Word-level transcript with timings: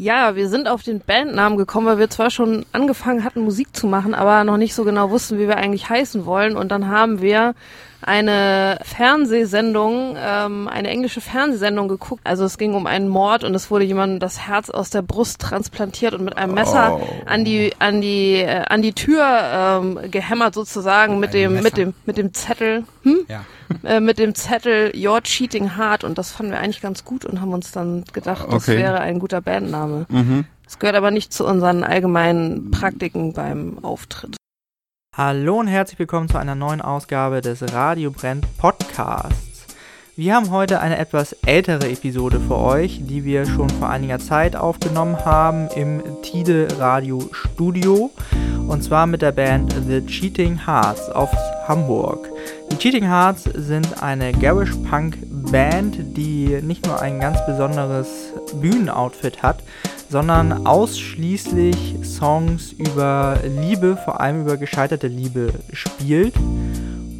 Ja, 0.00 0.34
wir 0.34 0.48
sind 0.48 0.66
auf 0.66 0.82
den 0.82 1.00
Bandnamen 1.00 1.58
gekommen, 1.58 1.86
weil 1.86 1.98
wir 1.98 2.08
zwar 2.08 2.30
schon 2.30 2.64
angefangen 2.72 3.22
hatten, 3.22 3.42
Musik 3.42 3.76
zu 3.76 3.86
machen, 3.86 4.14
aber 4.14 4.44
noch 4.44 4.56
nicht 4.56 4.74
so 4.74 4.84
genau 4.84 5.10
wussten, 5.10 5.38
wie 5.38 5.46
wir 5.46 5.58
eigentlich 5.58 5.90
heißen 5.90 6.24
wollen. 6.24 6.56
Und 6.56 6.70
dann 6.72 6.88
haben 6.88 7.20
wir 7.20 7.54
eine 8.02 8.78
Fernsehsendung, 8.82 10.16
ähm, 10.18 10.68
eine 10.68 10.88
englische 10.88 11.20
Fernsehsendung 11.20 11.88
geguckt. 11.88 12.22
Also 12.24 12.44
es 12.44 12.58
ging 12.58 12.74
um 12.74 12.86
einen 12.86 13.08
Mord 13.08 13.44
und 13.44 13.54
es 13.54 13.70
wurde 13.70 13.84
jemandem 13.84 14.18
das 14.20 14.46
Herz 14.46 14.70
aus 14.70 14.90
der 14.90 15.02
Brust 15.02 15.40
transplantiert 15.40 16.14
und 16.14 16.24
mit 16.24 16.36
einem 16.36 16.54
Messer 16.54 16.98
Oh. 17.00 17.06
an 17.26 17.44
die 17.44 17.72
an 17.78 18.00
die 18.00 18.36
äh, 18.36 18.64
an 18.68 18.82
die 18.82 18.92
Tür 18.92 19.24
ähm, 19.82 19.98
gehämmert 20.10 20.54
sozusagen 20.54 21.18
mit 21.20 21.34
dem 21.34 21.52
Messer. 21.52 21.62
mit 21.64 21.76
dem 21.76 21.94
mit 22.06 22.16
dem 22.18 22.34
Zettel. 22.34 22.84
Hm? 23.02 23.18
Ja. 23.28 23.44
äh, 23.84 24.00
mit 24.00 24.18
dem 24.18 24.34
Zettel 24.34 24.90
You're 24.94 25.22
Cheating 25.22 25.76
Hard 25.76 26.04
und 26.04 26.18
das 26.18 26.30
fanden 26.30 26.52
wir 26.52 26.58
eigentlich 26.60 26.80
ganz 26.80 27.04
gut 27.04 27.24
und 27.24 27.40
haben 27.40 27.52
uns 27.52 27.72
dann 27.72 28.04
gedacht, 28.12 28.46
das 28.50 28.68
Okay. 28.68 28.78
wäre 28.78 29.00
ein 29.00 29.18
guter 29.18 29.40
Bandname. 29.40 30.06
Mhm. 30.08 30.44
Es 30.66 30.78
gehört 30.78 30.96
aber 30.96 31.10
nicht 31.10 31.32
zu 31.32 31.46
unseren 31.46 31.82
allgemeinen 31.84 32.70
Praktiken 32.70 33.32
beim 33.32 33.78
Auftritt. 33.82 34.36
Hallo 35.22 35.60
und 35.60 35.66
herzlich 35.66 35.98
willkommen 35.98 36.30
zu 36.30 36.38
einer 36.38 36.54
neuen 36.54 36.80
Ausgabe 36.80 37.42
des 37.42 37.74
Radio 37.74 38.10
Brennt 38.10 38.46
Podcasts. 38.56 39.66
Wir 40.16 40.34
haben 40.34 40.50
heute 40.50 40.80
eine 40.80 40.96
etwas 40.96 41.34
ältere 41.44 41.90
Episode 41.90 42.40
für 42.40 42.56
euch, 42.56 43.02
die 43.04 43.22
wir 43.22 43.44
schon 43.44 43.68
vor 43.68 43.90
einiger 43.90 44.18
Zeit 44.18 44.56
aufgenommen 44.56 45.22
haben 45.22 45.68
im 45.76 46.02
Tide 46.22 46.68
Radio 46.78 47.28
Studio 47.32 48.10
und 48.66 48.82
zwar 48.82 49.06
mit 49.06 49.20
der 49.20 49.32
Band 49.32 49.74
The 49.86 50.00
Cheating 50.06 50.64
Hearts 50.64 51.10
aus 51.10 51.28
Hamburg. 51.68 52.26
Die 52.72 52.78
Cheating 52.78 53.04
Hearts 53.04 53.44
sind 53.44 54.02
eine 54.02 54.32
Garish 54.32 54.72
Punk 54.88 55.18
Band, 55.52 55.98
die 56.16 56.62
nicht 56.62 56.86
nur 56.86 56.98
ein 57.02 57.20
ganz 57.20 57.44
besonderes 57.44 58.32
Bühnenoutfit 58.54 59.42
hat, 59.42 59.62
sondern 60.10 60.66
ausschließlich 60.66 61.96
Songs 62.02 62.72
über 62.72 63.38
Liebe, 63.60 63.96
vor 64.04 64.20
allem 64.20 64.42
über 64.42 64.56
gescheiterte 64.56 65.06
Liebe 65.06 65.52
spielt 65.72 66.34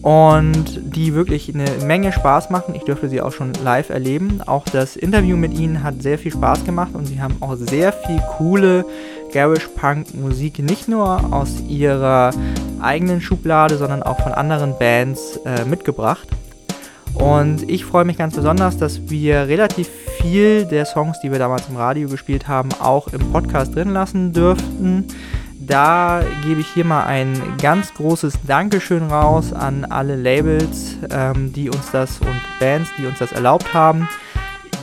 und 0.03 0.81
die 0.97 1.15
wirklich 1.15 1.55
eine 1.55 1.71
Menge 1.85 2.13
Spaß 2.13 2.51
machen. 2.51 2.75
Ich 2.75 2.83
durfte 2.83 3.09
sie 3.09 3.21
auch 3.21 3.33
schon 3.33 3.53
live 3.63 3.91
erleben. 3.91 4.41
Auch 4.45 4.65
das 4.65 4.97
Interview 4.97 5.37
mit 5.37 5.57
ihnen 5.59 5.83
hat 5.83 6.03
sehr 6.03 6.19
viel 6.19 6.33
Spaß 6.33 6.65
gemacht 6.65 6.91
und 6.95 7.07
sie 7.07 7.21
haben 7.21 7.37
auch 7.41 7.55
sehr 7.57 7.93
viel 7.93 8.21
coole 8.37 8.85
Garish 9.33 9.69
Punk 9.69 10.15
Musik 10.15 10.59
nicht 10.59 10.89
nur 10.89 11.33
aus 11.33 11.61
ihrer 11.69 12.33
eigenen 12.81 13.21
Schublade, 13.21 13.77
sondern 13.77 14.03
auch 14.03 14.21
von 14.21 14.33
anderen 14.33 14.77
Bands 14.79 15.39
äh, 15.45 15.65
mitgebracht. 15.65 16.27
Und 17.15 17.69
ich 17.69 17.85
freue 17.85 18.05
mich 18.05 18.17
ganz 18.17 18.35
besonders, 18.35 18.79
dass 18.79 19.11
wir 19.11 19.49
relativ 19.49 19.89
viel 20.21 20.65
der 20.65 20.87
Songs, 20.87 21.21
die 21.21 21.31
wir 21.31 21.39
damals 21.39 21.69
im 21.69 21.77
Radio 21.77 22.09
gespielt 22.09 22.49
haben, 22.49 22.71
auch 22.81 23.09
im 23.09 23.33
Podcast 23.33 23.75
drin 23.75 23.91
lassen 23.91 24.33
dürften. 24.33 25.07
Da 25.59 26.23
gebe 26.45 26.61
ich 26.61 26.69
hier 26.69 26.85
mal 26.85 27.05
ein 27.05 27.41
ganz 27.61 27.95
großes 27.95 28.35
Dankeschön 28.47 29.05
raus 29.05 29.53
an 29.53 29.85
alle 29.85 30.17
Labels, 30.17 30.97
ähm, 31.11 31.53
die 31.53 31.69
uns 31.69 31.91
das 31.93 32.19
und 32.21 32.41
Bands, 32.59 32.91
die 32.99 33.07
uns 33.07 33.19
das 33.19 33.33
erlaubt 33.33 33.73
haben, 33.75 34.09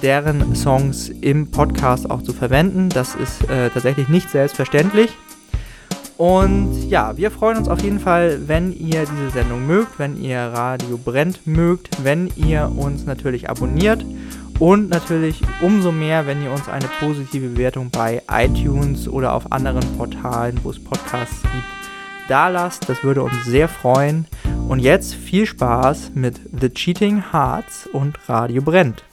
deren 0.02 0.56
Songs 0.56 1.10
im 1.10 1.52
Podcast 1.52 2.10
auch 2.10 2.22
zu 2.22 2.32
verwenden. 2.32 2.90
Das 2.90 3.16
ist 3.16 3.50
äh, 3.50 3.70
tatsächlich 3.70 4.08
nicht 4.08 4.30
selbstverständlich. 4.30 5.10
Und 6.18 6.90
ja, 6.90 7.16
wir 7.16 7.30
freuen 7.30 7.58
uns 7.58 7.70
auf 7.70 7.84
jeden 7.84 8.00
Fall, 8.00 8.48
wenn 8.48 8.72
ihr 8.72 9.06
diese 9.06 9.30
Sendung 9.30 9.68
mögt, 9.68 10.00
wenn 10.00 10.20
ihr 10.20 10.40
Radio 10.40 10.98
Brennt 10.98 11.46
mögt, 11.46 12.04
wenn 12.04 12.32
ihr 12.36 12.72
uns 12.76 13.06
natürlich 13.06 13.50
abonniert 13.50 14.04
und 14.58 14.90
natürlich 14.90 15.42
umso 15.62 15.92
mehr, 15.92 16.26
wenn 16.26 16.44
ihr 16.44 16.52
uns 16.52 16.68
eine 16.68 16.90
positive 17.00 17.50
Bewertung 17.50 17.92
bei 17.92 18.24
iTunes 18.32 19.08
oder 19.08 19.34
auf 19.34 19.52
anderen 19.52 19.84
Portalen, 19.96 20.60
wo 20.64 20.72
es 20.72 20.84
Podcasts 20.84 21.44
gibt, 21.44 21.78
da 22.28 22.48
lasst. 22.50 22.90
Das 22.90 23.04
würde 23.04 23.22
uns 23.22 23.46
sehr 23.46 23.68
freuen. 23.68 24.26
Und 24.68 24.80
jetzt 24.80 25.14
viel 25.14 25.46
Spaß 25.46 26.12
mit 26.16 26.42
The 26.60 26.70
Cheating 26.70 27.32
Hearts 27.32 27.88
und 27.94 28.18
Radio 28.28 28.64
Brennt. 28.64 29.07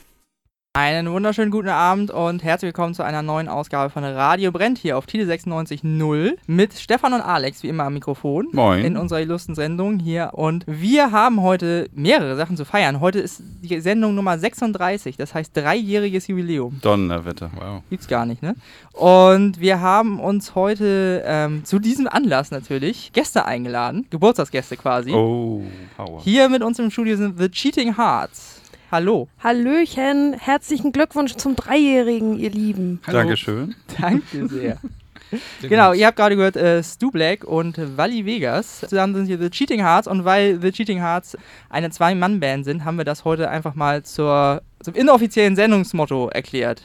Einen 0.76 1.08
wunderschönen 1.12 1.52
guten 1.52 1.68
Abend 1.68 2.10
und 2.10 2.42
herzlich 2.42 2.70
willkommen 2.70 2.94
zu 2.94 3.04
einer 3.04 3.22
neuen 3.22 3.46
Ausgabe 3.48 3.90
von 3.90 4.02
Radio 4.02 4.50
Brennt 4.50 4.76
hier 4.76 4.98
auf 4.98 5.06
Tide 5.06 5.24
96.0 5.32 6.32
mit 6.48 6.74
Stefan 6.74 7.12
und 7.12 7.20
Alex 7.20 7.62
wie 7.62 7.68
immer 7.68 7.84
am 7.84 7.94
Mikrofon 7.94 8.48
Moin. 8.50 8.84
in 8.84 8.96
unserer 8.96 9.20
illustren 9.20 9.54
Sendung 9.54 10.00
hier 10.00 10.30
und 10.32 10.64
wir 10.66 11.12
haben 11.12 11.42
heute 11.42 11.88
mehrere 11.94 12.34
Sachen 12.34 12.56
zu 12.56 12.64
feiern. 12.64 12.98
Heute 12.98 13.20
ist 13.20 13.40
die 13.62 13.78
Sendung 13.78 14.16
Nummer 14.16 14.36
36, 14.36 15.16
das 15.16 15.32
heißt 15.32 15.56
dreijähriges 15.56 16.26
Jubiläum. 16.26 16.80
Donnerwetter. 16.82 17.52
Wow. 17.54 17.82
Gibt's 17.88 18.08
gar 18.08 18.26
nicht, 18.26 18.42
ne? 18.42 18.56
Und 18.94 19.60
wir 19.60 19.80
haben 19.80 20.18
uns 20.18 20.56
heute 20.56 21.22
ähm, 21.24 21.64
zu 21.64 21.78
diesem 21.78 22.08
Anlass 22.08 22.50
natürlich 22.50 23.12
Gäste 23.12 23.44
eingeladen, 23.44 24.08
Geburtstagsgäste 24.10 24.76
quasi. 24.76 25.12
Oh, 25.12 25.62
Power. 25.96 26.20
Hier 26.24 26.48
mit 26.48 26.64
uns 26.64 26.80
im 26.80 26.90
Studio 26.90 27.16
sind 27.16 27.38
The 27.38 27.48
Cheating 27.48 27.96
Hearts. 27.96 28.53
Hallo. 28.94 29.27
Hallöchen, 29.43 30.34
herzlichen 30.34 30.93
Glückwunsch 30.93 31.34
zum 31.34 31.56
Dreijährigen, 31.56 32.38
ihr 32.38 32.50
Lieben. 32.50 33.00
Hallo. 33.05 33.19
Dankeschön. 33.19 33.75
Danke 34.00 34.47
sehr. 34.47 34.78
Sehr 35.60 35.69
genau, 35.69 35.91
gut. 35.91 35.99
ihr 35.99 36.06
habt 36.06 36.16
gerade 36.16 36.37
gehört, 36.37 36.55
äh, 36.55 36.81
Stu 36.81 37.10
Black 37.10 37.43
und 37.43 37.77
Wally 37.97 38.25
Vegas. 38.25 38.82
Zusammen 38.88 39.16
sind 39.16 39.27
hier 39.27 39.37
The 39.37 39.50
Cheating 39.50 39.81
Hearts 39.81 40.06
und 40.06 40.25
weil 40.25 40.60
The 40.60 40.71
Cheating 40.71 40.99
Hearts 40.99 41.37
eine 41.71 41.91
Zwei-Mann-Band 41.91 42.65
sind, 42.65 42.84
haben 42.84 42.97
wir 42.97 43.05
das 43.05 43.25
heute 43.25 43.50
einfach 43.50 43.75
mal 43.75 44.05
zur, 44.05 44.62
zum 44.81 44.94
inoffiziellen 44.94 45.56
Sendungsmotto 45.56 46.28
erklärt. 46.28 46.82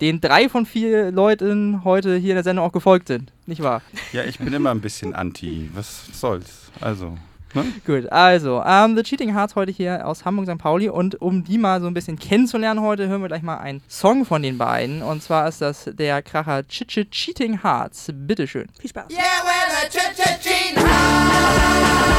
Den 0.00 0.20
drei 0.20 0.48
von 0.48 0.66
vier 0.66 1.12
Leuten 1.12 1.84
heute 1.84 2.16
hier 2.16 2.30
in 2.30 2.36
der 2.36 2.42
Sendung 2.42 2.66
auch 2.66 2.72
gefolgt 2.72 3.06
sind. 3.06 3.32
Nicht 3.46 3.62
wahr? 3.62 3.82
Ja, 4.12 4.24
ich 4.24 4.40
bin 4.40 4.52
immer 4.52 4.72
ein 4.72 4.80
bisschen 4.80 5.14
anti. 5.14 5.70
Was 5.74 6.06
soll's? 6.12 6.72
Also, 6.80 7.16
ne? 7.54 7.64
Gut, 7.86 8.10
also, 8.10 8.62
ähm, 8.64 8.96
The 8.96 9.02
Cheating 9.02 9.34
Hearts 9.34 9.54
heute 9.56 9.72
hier 9.72 10.06
aus 10.06 10.24
Hamburg 10.24 10.46
St. 10.46 10.58
Pauli 10.58 10.88
und 10.88 11.20
um 11.20 11.44
die 11.44 11.58
mal 11.58 11.80
so 11.80 11.86
ein 11.86 11.94
bisschen 11.94 12.18
kennenzulernen 12.18 12.80
heute, 12.80 13.08
hören 13.08 13.22
wir 13.22 13.28
gleich 13.28 13.42
mal 13.42 13.58
einen 13.58 13.82
Song 13.88 14.24
von 14.24 14.42
den 14.42 14.58
beiden 14.58 15.02
und 15.02 15.22
zwar 15.22 15.48
ist 15.48 15.60
das 15.60 15.90
der 15.92 16.22
Kracher 16.22 16.62
Ch 16.64 16.82
-Ch 16.82 17.10
Cheating 17.10 17.62
Hearts. 17.62 18.10
Bitteschön. 18.12 18.68
Viel 18.80 18.90
Spaß. 18.90 19.10
Yeah, 19.10 19.20
we're 19.44 19.62
the 19.70 19.98
ch-ch-ching 19.98 20.76
hearts. 20.76 22.11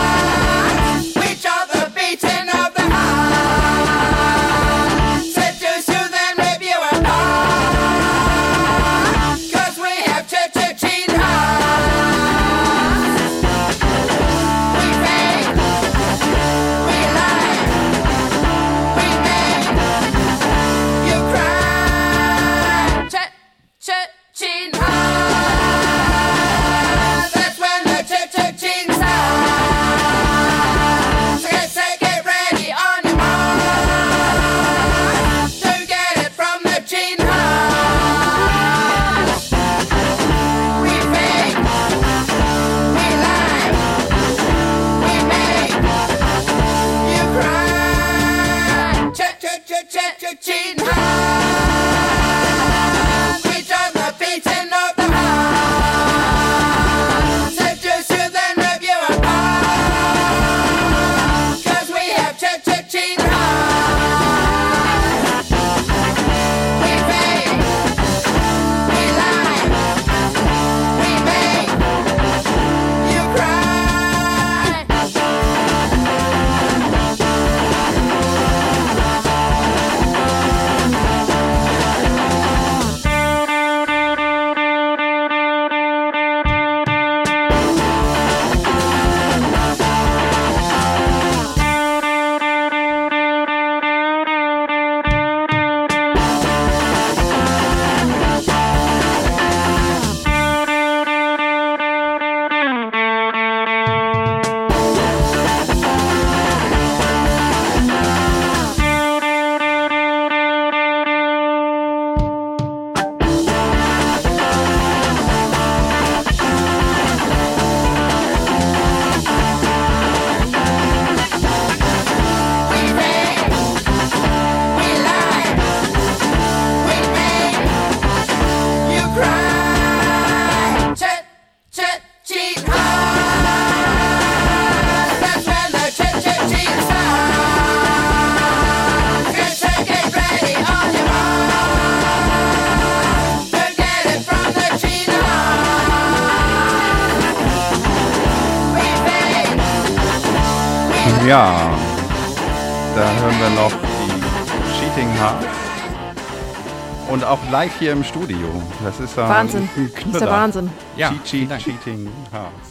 Live 157.63 157.79
hier 157.79 157.93
im 157.93 158.03
Studio. 158.03 158.37
Das 158.83 158.99
ist 158.99 159.15
ja 159.15 159.29
Wahnsinn. 159.29 159.69
ein 159.77 159.91
Das 159.95 160.05
ist 160.05 160.19
der. 160.21 160.29
Wahnsinn. 160.29 160.69
Ja, 160.97 161.09
Cheat, 161.09 161.19
vielen 161.23 161.41
Cheat, 161.47 161.51
Dank. 161.51 161.61
Cheating 161.63 162.09
Hearts. 162.31 162.69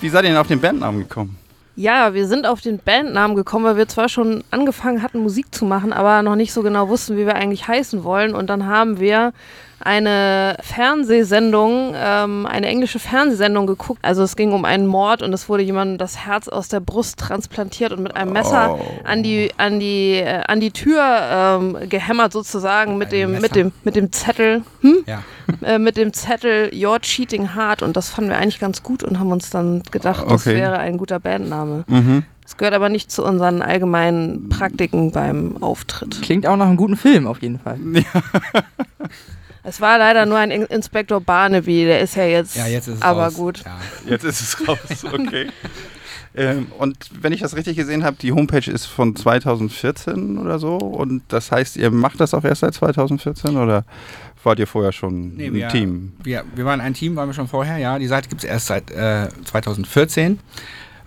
Wie 0.00 0.08
seid 0.08 0.24
ihr 0.24 0.30
denn 0.30 0.38
auf 0.38 0.46
den 0.46 0.60
Bandnamen 0.60 1.00
gekommen? 1.00 1.36
Ja, 1.74 2.14
wir 2.14 2.28
sind 2.28 2.46
auf 2.46 2.60
den 2.60 2.78
Bandnamen 2.78 3.36
gekommen, 3.36 3.64
weil 3.64 3.76
wir 3.76 3.88
zwar 3.88 4.08
schon 4.08 4.44
angefangen 4.52 5.02
hatten, 5.02 5.18
Musik 5.18 5.52
zu 5.52 5.64
machen, 5.64 5.92
aber 5.92 6.22
noch 6.22 6.36
nicht 6.36 6.52
so 6.52 6.62
genau 6.62 6.88
wussten, 6.88 7.16
wie 7.16 7.26
wir 7.26 7.34
eigentlich 7.34 7.66
heißen 7.66 8.04
wollen. 8.04 8.36
Und 8.36 8.48
dann 8.48 8.66
haben 8.66 9.00
wir 9.00 9.32
eine 9.80 10.56
Fernsehsendung, 10.62 11.94
ähm, 11.96 12.46
eine 12.46 12.66
englische 12.66 12.98
Fernsehsendung 12.98 13.66
geguckt. 13.66 14.00
Also 14.02 14.22
es 14.22 14.36
ging 14.36 14.52
um 14.52 14.64
einen 14.64 14.86
Mord 14.86 15.22
und 15.22 15.32
es 15.32 15.48
wurde 15.48 15.62
jemandem 15.62 15.98
das 15.98 16.18
Herz 16.26 16.48
aus 16.48 16.68
der 16.68 16.80
Brust 16.80 17.18
transplantiert 17.18 17.92
und 17.92 18.02
mit 18.02 18.16
einem 18.16 18.32
Messer 18.32 18.76
Oh. 18.78 18.80
an 19.04 19.22
die 19.22 19.50
an 19.56 19.78
die 19.80 20.14
äh, 20.16 20.42
an 20.46 20.60
die 20.60 20.70
Tür 20.72 21.00
ähm, 21.30 21.76
gehämmert 21.88 22.32
sozusagen 22.32 22.98
mit 22.98 23.08
Ein 23.08 23.12
dem 23.12 23.30
Messer? 23.32 23.42
mit 23.42 23.54
dem 23.56 23.72
mit 23.84 23.96
dem 23.96 24.12
Zettel. 24.12 24.62
Hm? 24.80 24.96
Ja. 25.06 25.22
äh, 25.62 25.78
mit 25.78 25.96
dem 25.96 26.12
Zettel 26.12 26.68
You're 26.72 27.00
Cheating 27.00 27.54
Hard 27.54 27.82
und 27.82 27.96
das 27.96 28.08
fanden 28.10 28.30
wir 28.30 28.38
eigentlich 28.38 28.60
ganz 28.60 28.82
gut 28.82 29.02
und 29.02 29.18
haben 29.18 29.32
uns 29.32 29.50
dann 29.50 29.82
gedacht, 29.90 30.24
das 30.28 30.46
Okay. 30.46 30.56
wäre 30.56 30.78
ein 30.78 30.98
guter 30.98 31.20
Bandname. 31.20 31.84
Mhm. 31.86 32.24
Es 32.44 32.56
gehört 32.56 32.74
aber 32.74 32.88
nicht 32.88 33.10
zu 33.12 33.24
unseren 33.24 33.60
allgemeinen 33.60 34.48
Praktiken 34.48 35.12
beim 35.12 35.62
Auftritt. 35.62 36.22
Klingt 36.22 36.46
auch 36.46 36.56
nach 36.56 36.66
einem 36.66 36.78
guten 36.78 36.96
Film 36.96 37.26
auf 37.26 37.42
jeden 37.42 37.58
Fall. 37.58 37.78
Es 39.68 39.80
war 39.80 39.98
leider 39.98 40.24
nur 40.26 40.38
ein 40.38 40.50
In 40.50 40.62
Inspektor 40.64 41.20
Barnaby, 41.20 41.84
der 41.84 42.00
ist 42.00 42.16
ja 42.16 42.24
jetzt, 42.24 42.56
Ja, 42.56 42.66
jetzt 42.66 42.88
ist 42.88 42.96
es 42.96 43.02
aber 43.02 43.24
raus. 43.24 43.34
gut. 43.34 43.62
Ja. 43.64 43.78
Jetzt 44.08 44.24
ist 44.24 44.40
es 44.40 44.68
raus, 44.68 44.78
okay. 45.12 45.48
ähm, 46.34 46.68
und 46.78 46.96
wenn 47.20 47.32
ich 47.32 47.40
das 47.40 47.54
richtig 47.54 47.76
gesehen 47.76 48.02
habe, 48.04 48.16
die 48.20 48.32
Homepage 48.32 48.70
ist 48.70 48.86
von 48.86 49.14
2014 49.14 50.38
oder 50.38 50.58
so. 50.58 50.76
Und 50.76 51.22
das 51.28 51.52
heißt, 51.52 51.76
ihr 51.76 51.90
macht 51.90 52.20
das 52.20 52.32
auch 52.34 52.44
erst 52.44 52.62
seit 52.62 52.74
2014 52.74 53.56
oder 53.56 53.84
wart 54.42 54.58
ihr 54.58 54.66
vorher 54.66 54.92
schon 54.92 55.34
Nee, 55.36 55.48
ein 55.48 55.54
wir, 55.54 55.68
Team? 55.68 56.12
Wir, 56.22 56.44
wir 56.54 56.64
waren 56.64 56.80
ein 56.80 56.94
Team, 56.94 57.16
waren 57.16 57.28
wir 57.28 57.34
schon 57.34 57.48
vorher, 57.48 57.76
ja. 57.78 57.98
Die 57.98 58.06
Seite 58.06 58.28
gibt 58.28 58.44
es 58.44 58.48
erst 58.48 58.66
seit 58.68 58.90
äh, 58.90 59.28
2014. 59.44 60.38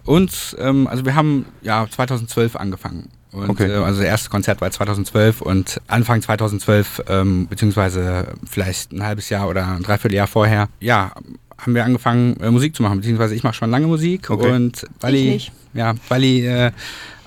Und 0.06 0.56
ähm, 0.60 0.88
also 0.88 1.06
wir 1.06 1.16
haben 1.16 1.46
ja 1.62 1.88
2012 1.90 2.56
angefangen. 2.56 3.10
Und, 3.32 3.50
Okay. 3.50 3.70
äh, 3.72 3.76
also 3.76 4.00
das 4.02 4.08
erste 4.10 4.30
Konzert 4.30 4.60
war 4.62 4.72
2012 4.72 5.42
und 5.42 5.80
Anfang 5.88 6.22
2012, 6.22 7.04
ähm, 7.08 7.48
beziehungsweise 7.48 8.28
vielleicht 8.50 8.92
ein 8.92 9.04
halbes 9.04 9.30
Jahr 9.30 9.48
oder 9.48 9.68
ein 9.68 9.84
Dreivierteljahr 9.84 10.28
vorher, 10.28 10.68
ja, 10.80 11.12
haben 11.58 11.76
wir 11.76 11.86
angefangen, 11.86 12.36
äh, 12.42 12.50
Musik 12.52 12.76
zu 12.76 12.84
machen. 12.84 12.98
Beziehungsweise 13.00 13.36
ich 13.36 13.44
mache 13.44 13.54
schon 13.54 13.70
lange 13.72 13.88
Musik 13.88 14.30
Okay. 14.30 14.52
und 14.52 14.86
Wally, 15.00 15.20
Ich 15.28 15.34
nicht. 15.34 15.52
ja, 15.74 15.94
Wally 16.10 16.46
äh, 16.46 16.72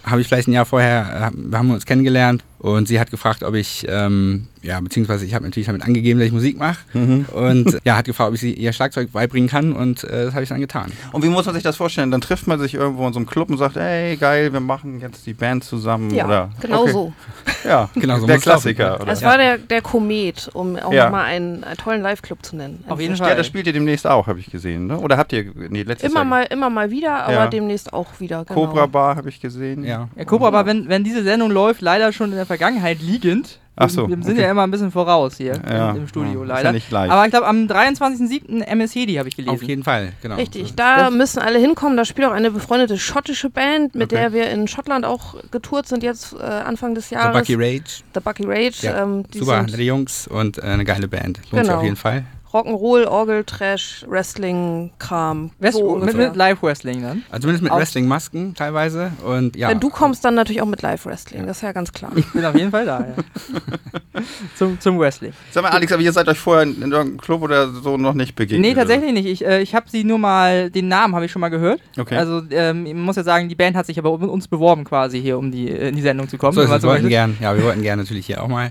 habe 0.05 0.21
ich 0.21 0.27
vielleicht 0.29 0.49
ein 0.49 0.53
Jahr 0.53 0.67
vorher, 0.67 1.31
äh, 1.33 1.37
wir 1.51 1.57
haben 1.59 1.71
uns 1.71 1.87
kennengelernt 1.87 2.43
und 2.59 2.87
sie 2.89 3.01
hat 3.01 3.11
gefragt, 3.11 3.43
ob 3.43 3.55
ich, 3.55 3.87
ähm, 3.89 4.49
ja, 4.65 4.81
beziehungsweise 4.81 5.25
ich 5.25 5.35
habe 5.35 5.45
natürlich 5.45 5.67
damit 5.67 5.83
angegeben, 5.83 6.19
dass 6.19 6.27
ich 6.27 6.33
Musik 6.33 6.59
mache 6.59 6.79
Mhm. 6.95 7.27
und 7.33 7.79
ja, 7.85 7.97
hat 7.97 8.07
gefragt, 8.07 8.29
ob 8.29 8.35
ich 8.35 8.41
sie 8.41 8.53
ihr 8.55 8.73
Schlagzeug 8.73 9.13
beibringen 9.13 9.49
kann 9.49 9.73
und 9.73 10.03
äh, 10.05 10.25
das 10.25 10.35
habe 10.35 10.43
ich 10.43 10.49
dann 10.49 10.61
getan. 10.61 10.91
Und 11.13 11.23
wie 11.23 11.29
muss 11.29 11.45
man 11.47 11.55
sich 11.55 11.63
das 11.65 11.77
vorstellen? 11.77 12.11
Dann 12.11 12.21
trifft 12.21 12.47
man 12.47 12.59
sich 12.59 12.75
irgendwo 12.75 13.07
in 13.07 13.13
so 13.13 13.19
einem 13.19 13.27
Club 13.27 13.51
und 13.51 13.59
sagt, 13.59 13.77
ey, 13.77 14.17
geil, 14.17 14.53
wir 14.53 14.61
machen 14.61 15.01
jetzt 15.01 15.27
die 15.27 15.35
Band 15.35 15.65
zusammen. 15.65 16.13
Ja, 16.15 16.25
oder? 16.27 16.51
genau 16.61 16.83
okay. 16.83 16.93
so. 16.93 17.13
Ja, 17.65 17.89
Genau 17.95 18.19
so 18.19 18.27
der 18.27 18.39
Klassiker. 18.39 19.01
Oder? 19.01 19.13
Es 19.13 19.23
war 19.23 19.39
der, 19.39 19.57
der 19.57 19.81
Komet, 19.81 20.51
um 20.53 20.77
auch 20.77 20.93
Ja. 20.93 21.05
nochmal 21.05 21.25
einen, 21.27 21.65
einen 21.65 21.77
tollen 21.79 22.03
Live-Club 22.03 22.45
zu 22.45 22.57
nennen. 22.57 22.85
Auf 22.89 23.01
jeden 23.01 23.15
Ein- 23.15 23.19
Fall. 23.19 23.31
Ja, 23.31 23.35
das 23.37 23.47
spielt 23.47 23.67
ihr 23.67 23.73
demnächst 23.73 24.07
auch, 24.07 24.27
habe 24.27 24.39
ich 24.39 24.51
gesehen. 24.51 24.87
Ne? 24.87 24.99
Oder 24.99 25.17
habt 25.17 25.33
ihr, 25.33 25.47
nee, 25.71 25.83
letztes 25.83 26.11
Immer 26.11 26.21
Jahr. 26.21 26.25
mal, 26.27 26.43
immer 26.51 26.69
mal 26.71 26.91
wieder, 26.91 27.25
aber 27.25 27.33
Ja. 27.33 27.47
demnächst 27.47 27.93
auch 27.95 28.21
wieder. 28.21 28.45
Genau. 28.45 28.67
Cobra 28.67 28.85
Bar 28.87 29.17
habe 29.17 29.29
ich 29.31 29.41
gesehen. 29.41 29.83
Ja. 29.85 30.09
Ja, 30.15 30.25
Cobra, 30.27 30.49
aber 30.49 30.67
wenn, 30.67 30.89
wenn 30.91 31.05
diese 31.05 31.23
Sendung 31.23 31.51
läuft, 31.51 31.81
leider 31.81 32.13
schon 32.13 32.31
in 32.31 32.37
der 32.37 32.47
Vergangenheit 32.47 33.01
liegend. 33.01 33.59
Ach 33.77 33.91
so, 33.91 34.09
Wir 34.09 34.17
sind 34.23 34.33
okay. 34.35 34.43
ja 34.43 34.51
immer 34.53 34.63
ein 34.63 34.71
bisschen 34.71 34.93
voraus 34.93 35.37
hier 35.37 35.61
Ja, 35.69 35.91
im, 35.91 35.97
im 36.03 36.09
Studio, 36.09 36.41
ja, 36.41 36.43
ist 36.45 36.49
leider. 36.49 36.63
ja 36.69 36.73
nicht 36.73 36.91
live. 36.93 37.11
Aber 37.11 37.25
ich 37.25 37.31
glaube, 37.33 37.47
am 37.49 37.67
23.07. 37.67 38.63
MS 38.63 38.95
Hedi 38.95 39.15
habe 39.15 39.29
ich 39.29 39.35
gelesen. 39.37 39.55
Auf 39.55 39.63
jeden 39.65 39.83
Fall, 39.83 40.13
genau. 40.23 40.37
Richtig, 40.37 40.75
da 40.77 41.11
müssen 41.11 41.41
alle 41.41 41.59
hinkommen. 41.59 41.97
Da 41.97 42.05
spielt 42.05 42.29
auch 42.29 42.33
eine 42.33 42.51
befreundete 42.53 42.99
schottische 42.99 43.51
Band, 43.51 43.95
mit 43.97 44.13
Okay. 44.13 44.21
der 44.23 44.33
wir 44.33 44.51
in 44.51 44.69
Schottland 44.69 45.05
auch 45.05 45.35
getourt 45.51 45.89
sind 45.89 46.03
jetzt 46.05 46.35
äh, 46.35 46.43
Anfang 46.45 46.95
des 46.95 47.09
The 47.09 47.17
Jahres. 47.17 47.37
Bucky 47.41 47.55
Rage, 47.55 48.03
The 48.15 48.21
Bucky 48.21 48.45
Rage. 48.47 48.79
Ja, 48.83 49.03
ähm, 49.03 49.25
die 49.33 49.39
super, 49.39 49.65
sind 49.69 49.79
Jungs 49.81 50.29
und 50.29 50.59
äh, 50.59 50.63
eine 50.63 50.85
geile 50.85 51.09
Band. 51.09 51.39
Lohnt 51.39 51.45
sich 51.51 51.61
Genau. 51.63 51.77
auf 51.79 51.83
jeden 51.83 51.97
Fall. 51.97 52.25
Rock'n'Roll, 52.55 53.07
Orgel, 53.07 53.43
Trash, 53.43 54.05
Wrestling, 54.09 54.93
Kram. 55.01 55.51
West 55.59 55.77
so 55.77 55.97
mit, 55.97 56.17
mit 56.17 56.37
Live-Wrestling 56.37 57.03
dann. 57.03 57.23
Also 57.29 57.43
zumindest 57.43 57.65
mit 57.65 57.73
Wrestling-Masken 57.73 58.55
teilweise 58.55 59.11
und 59.27 59.57
ja. 59.57 59.69
Wenn 59.69 59.81
du 59.81 59.91
kommst, 59.91 60.25
dann 60.25 60.37
natürlich 60.37 60.63
auch 60.63 60.67
mit 60.67 60.81
Live-Wrestling, 60.81 61.47
das 61.49 61.57
ist 61.57 61.63
ja 61.63 61.73
ganz 61.73 61.93
klar. 61.93 62.13
Ich 62.15 62.31
bin 62.33 62.45
auf 62.45 62.55
jeden 62.55 62.71
Fall 62.71 62.87
da, 62.87 63.01
ja. 63.01 63.15
zum, 64.57 64.79
zum 64.81 64.99
Wrestling. 65.01 65.33
Sag 65.51 65.65
mal, 65.65 65.71
Alex, 65.71 65.93
aber 65.93 66.03
ihr 66.03 66.13
seid 66.13 66.29
euch 66.29 66.39
vorher 66.39 66.63
in 66.63 66.75
irgendeinem 66.75 67.17
Club 67.19 67.43
oder 67.43 67.73
so 67.73 67.97
noch 67.97 68.15
nicht 68.15 68.37
begegnet? 68.37 68.61
Nee, 68.65 68.75
tatsächlich 68.75 69.13
nicht. 69.13 69.27
Ich, 69.27 69.45
äh, 69.45 69.61
ich 69.61 69.75
habe 69.75 69.91
sie 69.91 70.05
nur 70.05 70.19
mal, 70.19 70.71
den 70.71 70.87
Namen 70.87 71.17
habe 71.17 71.25
ich 71.25 71.33
schon 71.33 71.41
mal 71.41 71.49
gehört. 71.49 71.81
Okay. 71.99 72.17
Also, 72.17 72.41
ähm, 72.51 72.87
ich 72.87 72.95
muss 72.95 73.17
ja 73.17 73.25
sagen, 73.25 73.49
die 73.49 73.57
Band 73.57 73.77
hat 73.77 73.87
sich 73.87 73.99
aber 73.99 74.13
um 74.13 74.29
uns 74.29 74.47
beworben 74.47 74.85
quasi 74.85 75.21
hier, 75.21 75.39
um 75.39 75.51
die, 75.51 75.69
in 75.69 75.97
die 75.97 76.03
Sendung 76.03 76.29
zu 76.29 76.39
kommen. 76.39 76.53
so 76.53 76.63
wir 76.63 76.69
wollten 76.71 76.87
möchte. 76.87 77.09
gern, 77.09 77.37
ja, 77.41 77.57
wir 77.57 77.65
wollten 77.65 77.83
gerne 77.83 78.03
natürlich 78.03 78.27
hier 78.27 78.43
auch 78.43 78.49
mal 78.49 78.71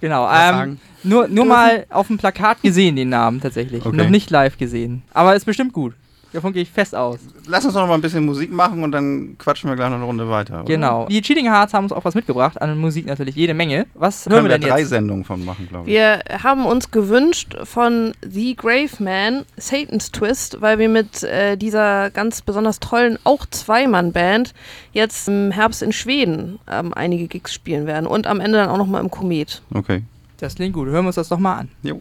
Genau. 0.00 0.24
was 0.24 0.48
Ähm, 0.48 0.54
sagen. 0.54 0.80
Nur 1.04 1.28
nur 1.28 1.44
mal 1.44 1.86
auf 1.90 2.08
dem 2.08 2.18
Plakat 2.18 2.62
gesehen, 2.62 2.96
den 2.96 3.10
Namen 3.10 3.40
tatsächlich. 3.40 3.84
Okay. 3.84 3.96
Noch 3.96 4.08
nicht 4.08 4.30
live 4.30 4.58
gesehen. 4.58 5.02
Aber 5.12 5.36
ist 5.36 5.44
bestimmt 5.44 5.72
gut. 5.72 5.94
Davon 6.34 6.52
gehe 6.52 6.62
ich 6.62 6.70
fest 6.70 6.96
aus. 6.96 7.20
Lass 7.46 7.64
uns 7.64 7.74
doch 7.74 7.82
noch 7.82 7.86
mal 7.86 7.94
ein 7.94 8.00
bisschen 8.00 8.26
Musik 8.26 8.50
machen 8.50 8.82
und 8.82 8.90
dann 8.90 9.36
quatschen 9.38 9.70
wir 9.70 9.76
gleich 9.76 9.88
noch 9.88 9.98
eine 9.98 10.04
Runde 10.04 10.28
weiter. 10.28 10.54
Oder? 10.56 10.64
Genau. 10.64 11.06
Die 11.06 11.22
Cheating 11.22 11.46
Hearts 11.46 11.72
haben 11.72 11.84
uns 11.84 11.92
auch 11.92 12.04
was 12.04 12.16
mitgebracht. 12.16 12.60
An 12.60 12.76
Musik 12.76 13.06
natürlich 13.06 13.36
jede 13.36 13.54
Menge. 13.54 13.86
Was 13.94 14.24
Da 14.24 14.30
hören 14.32 14.38
können 14.38 14.48
wir 14.48 14.54
wir 14.54 14.58
denn 14.58 14.68
drei 14.68 14.80
jetzt? 14.80 14.88
Sendungen 14.88 15.24
von 15.24 15.44
machen, 15.44 15.68
glaube 15.68 15.88
ich. 15.88 15.94
Wir 15.94 16.18
haben 16.42 16.66
uns 16.66 16.90
gewünscht 16.90 17.54
von 17.62 18.14
The 18.28 18.56
Grave 18.56 18.90
Man 18.98 19.44
Satan's 19.56 20.10
Twist, 20.10 20.60
weil 20.60 20.80
wir 20.80 20.88
mit 20.88 21.22
äh, 21.22 21.56
dieser 21.56 22.10
ganz 22.10 22.42
besonders 22.42 22.80
tollen, 22.80 23.16
auch 23.22 23.46
Zweimann-Band 23.46 24.54
jetzt 24.92 25.28
im 25.28 25.52
Herbst 25.52 25.84
in 25.84 25.92
Schweden 25.92 26.58
ähm, 26.68 26.92
einige 26.94 27.28
Gigs 27.28 27.54
spielen 27.54 27.86
werden 27.86 28.08
und 28.08 28.26
am 28.26 28.40
Ende 28.40 28.58
dann 28.58 28.70
auch 28.70 28.78
nochmal 28.78 29.02
im 29.02 29.10
Komet. 29.10 29.62
Okay. 29.72 30.02
Das 30.38 30.54
klingt 30.54 30.74
gut. 30.74 30.88
Hören 30.88 31.04
wir 31.04 31.08
uns 31.08 31.16
das 31.16 31.28
doch 31.28 31.38
mal 31.38 31.54
an. 31.54 31.70
Jo. 31.82 32.00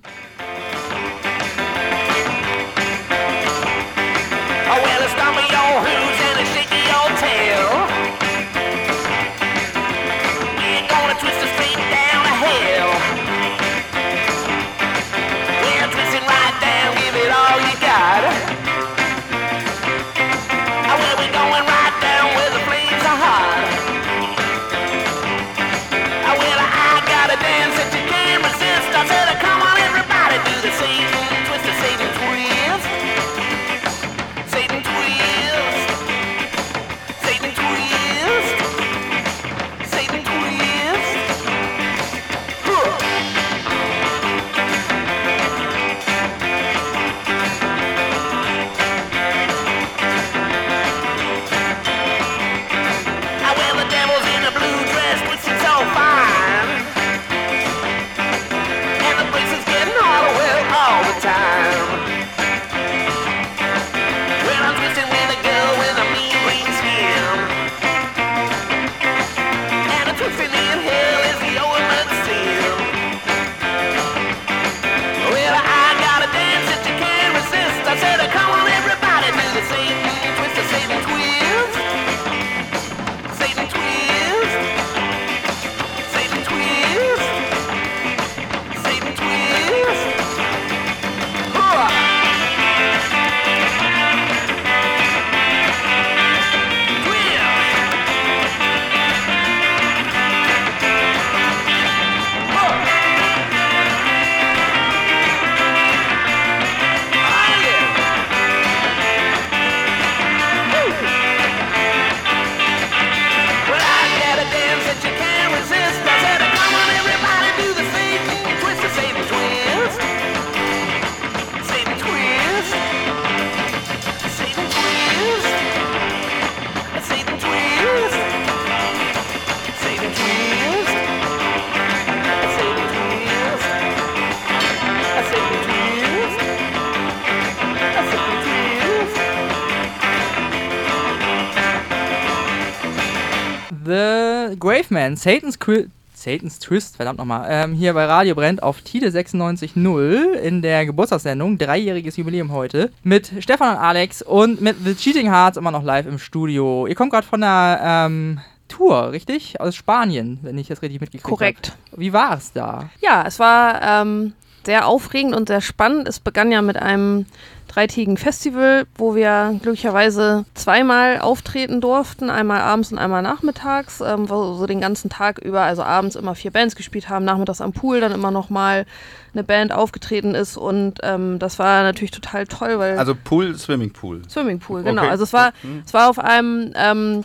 Graveman, 144.94 145.16
Satan's, 145.16 145.58
Qu 145.58 145.88
Satan's 146.14 146.60
Twist, 146.60 146.98
verdammt 146.98 147.18
nochmal, 147.18 147.48
ähm, 147.50 147.74
hier 147.74 147.96
bei 147.96 148.06
Radio 148.06 148.36
Brennt 148.36 148.62
auf 148.62 148.82
Tide 148.82 149.08
96.0 149.08 150.34
in 150.34 150.62
der 150.62 150.86
Geburtstagssendung, 150.86 151.58
dreijähriges 151.58 152.16
Jubiläum 152.16 152.52
heute, 152.52 152.92
mit 153.04 153.32
Stefan 153.40 153.76
und 153.76 153.82
Alex 153.82 154.22
und 154.22 154.62
mit 154.62 154.78
The 154.86 154.94
Cheating 154.94 155.32
Hearts 155.32 155.58
immer 155.58 155.72
noch 155.72 155.84
live 155.84 156.06
im 156.06 156.20
Studio. 156.20 156.86
Ihr 156.86 156.94
kommt 156.94 157.12
gerade 157.12 157.26
von 157.26 157.42
der 157.42 157.80
ähm, 157.84 158.40
Tour, 158.68 159.12
richtig? 159.12 159.60
Aus 159.60 159.76
Spanien, 159.76 160.38
wenn 160.44 160.60
ich 160.60 160.68
das 160.68 160.84
richtig 160.84 161.02
mitgekriegt 161.02 161.26
habe. 161.26 161.36
Korrekt. 161.36 161.76
Wie 161.98 162.14
war 162.14 162.38
es 162.38 162.54
da? 162.54 162.92
Ja, 163.02 163.26
es 163.26 163.40
war 163.40 163.82
ähm, 163.82 164.34
sehr 164.64 164.88
aufregend 164.88 165.36
und 165.36 165.48
sehr 165.48 165.62
spannend. 165.62 166.08
Es 166.08 166.20
begann 166.20 166.52
ja 166.52 166.62
mit 166.62 166.78
einem 166.78 167.26
dreitägigen 167.68 168.18
Festival, 168.18 168.86
wo 168.98 169.16
wir 169.16 169.60
glücklicherweise 169.62 170.46
zweimal 170.54 171.20
auftreten 171.20 171.82
durften, 171.82 172.30
einmal 172.30 172.62
abends 172.62 172.92
und 172.92 173.00
einmal 173.00 173.22
nachmittags, 173.22 174.02
ähm, 174.02 174.30
wo 174.30 174.54
so 174.54 174.66
den 174.68 174.80
ganzen 174.82 175.10
Tag 175.10 175.40
über, 175.40 175.62
also 175.62 175.84
abends 175.84 176.16
immer 176.16 176.36
vier 176.36 176.52
Bands 176.52 176.76
gespielt 176.76 177.10
haben, 177.10 177.26
nachmittags 177.26 177.62
am 177.62 177.74
Pool 177.74 178.00
dann 178.00 178.12
immer 178.12 178.32
noch 178.32 178.50
mal 178.50 178.86
eine 179.34 179.44
Band 179.44 179.72
aufgetreten 179.72 180.36
ist 180.36 180.58
und 180.58 181.00
ähm, 181.02 181.40
das 181.40 181.58
war 181.58 181.82
natürlich 181.82 182.12
total 182.12 182.46
toll, 182.46 182.78
weil 182.78 183.00
Also 183.00 183.16
Pool, 183.16 183.58
Swimmingpool. 183.58 184.22
Swimmingpool, 184.30 184.84
genau. 184.84 185.02
Okay. 185.02 185.12
Also 185.12 185.24
es 185.24 185.34
war, 185.34 185.54
Mhm. 185.64 185.82
es 185.86 185.94
war 185.94 186.10
auf 186.10 186.20
einem 186.20 186.72
ähm, 186.76 187.24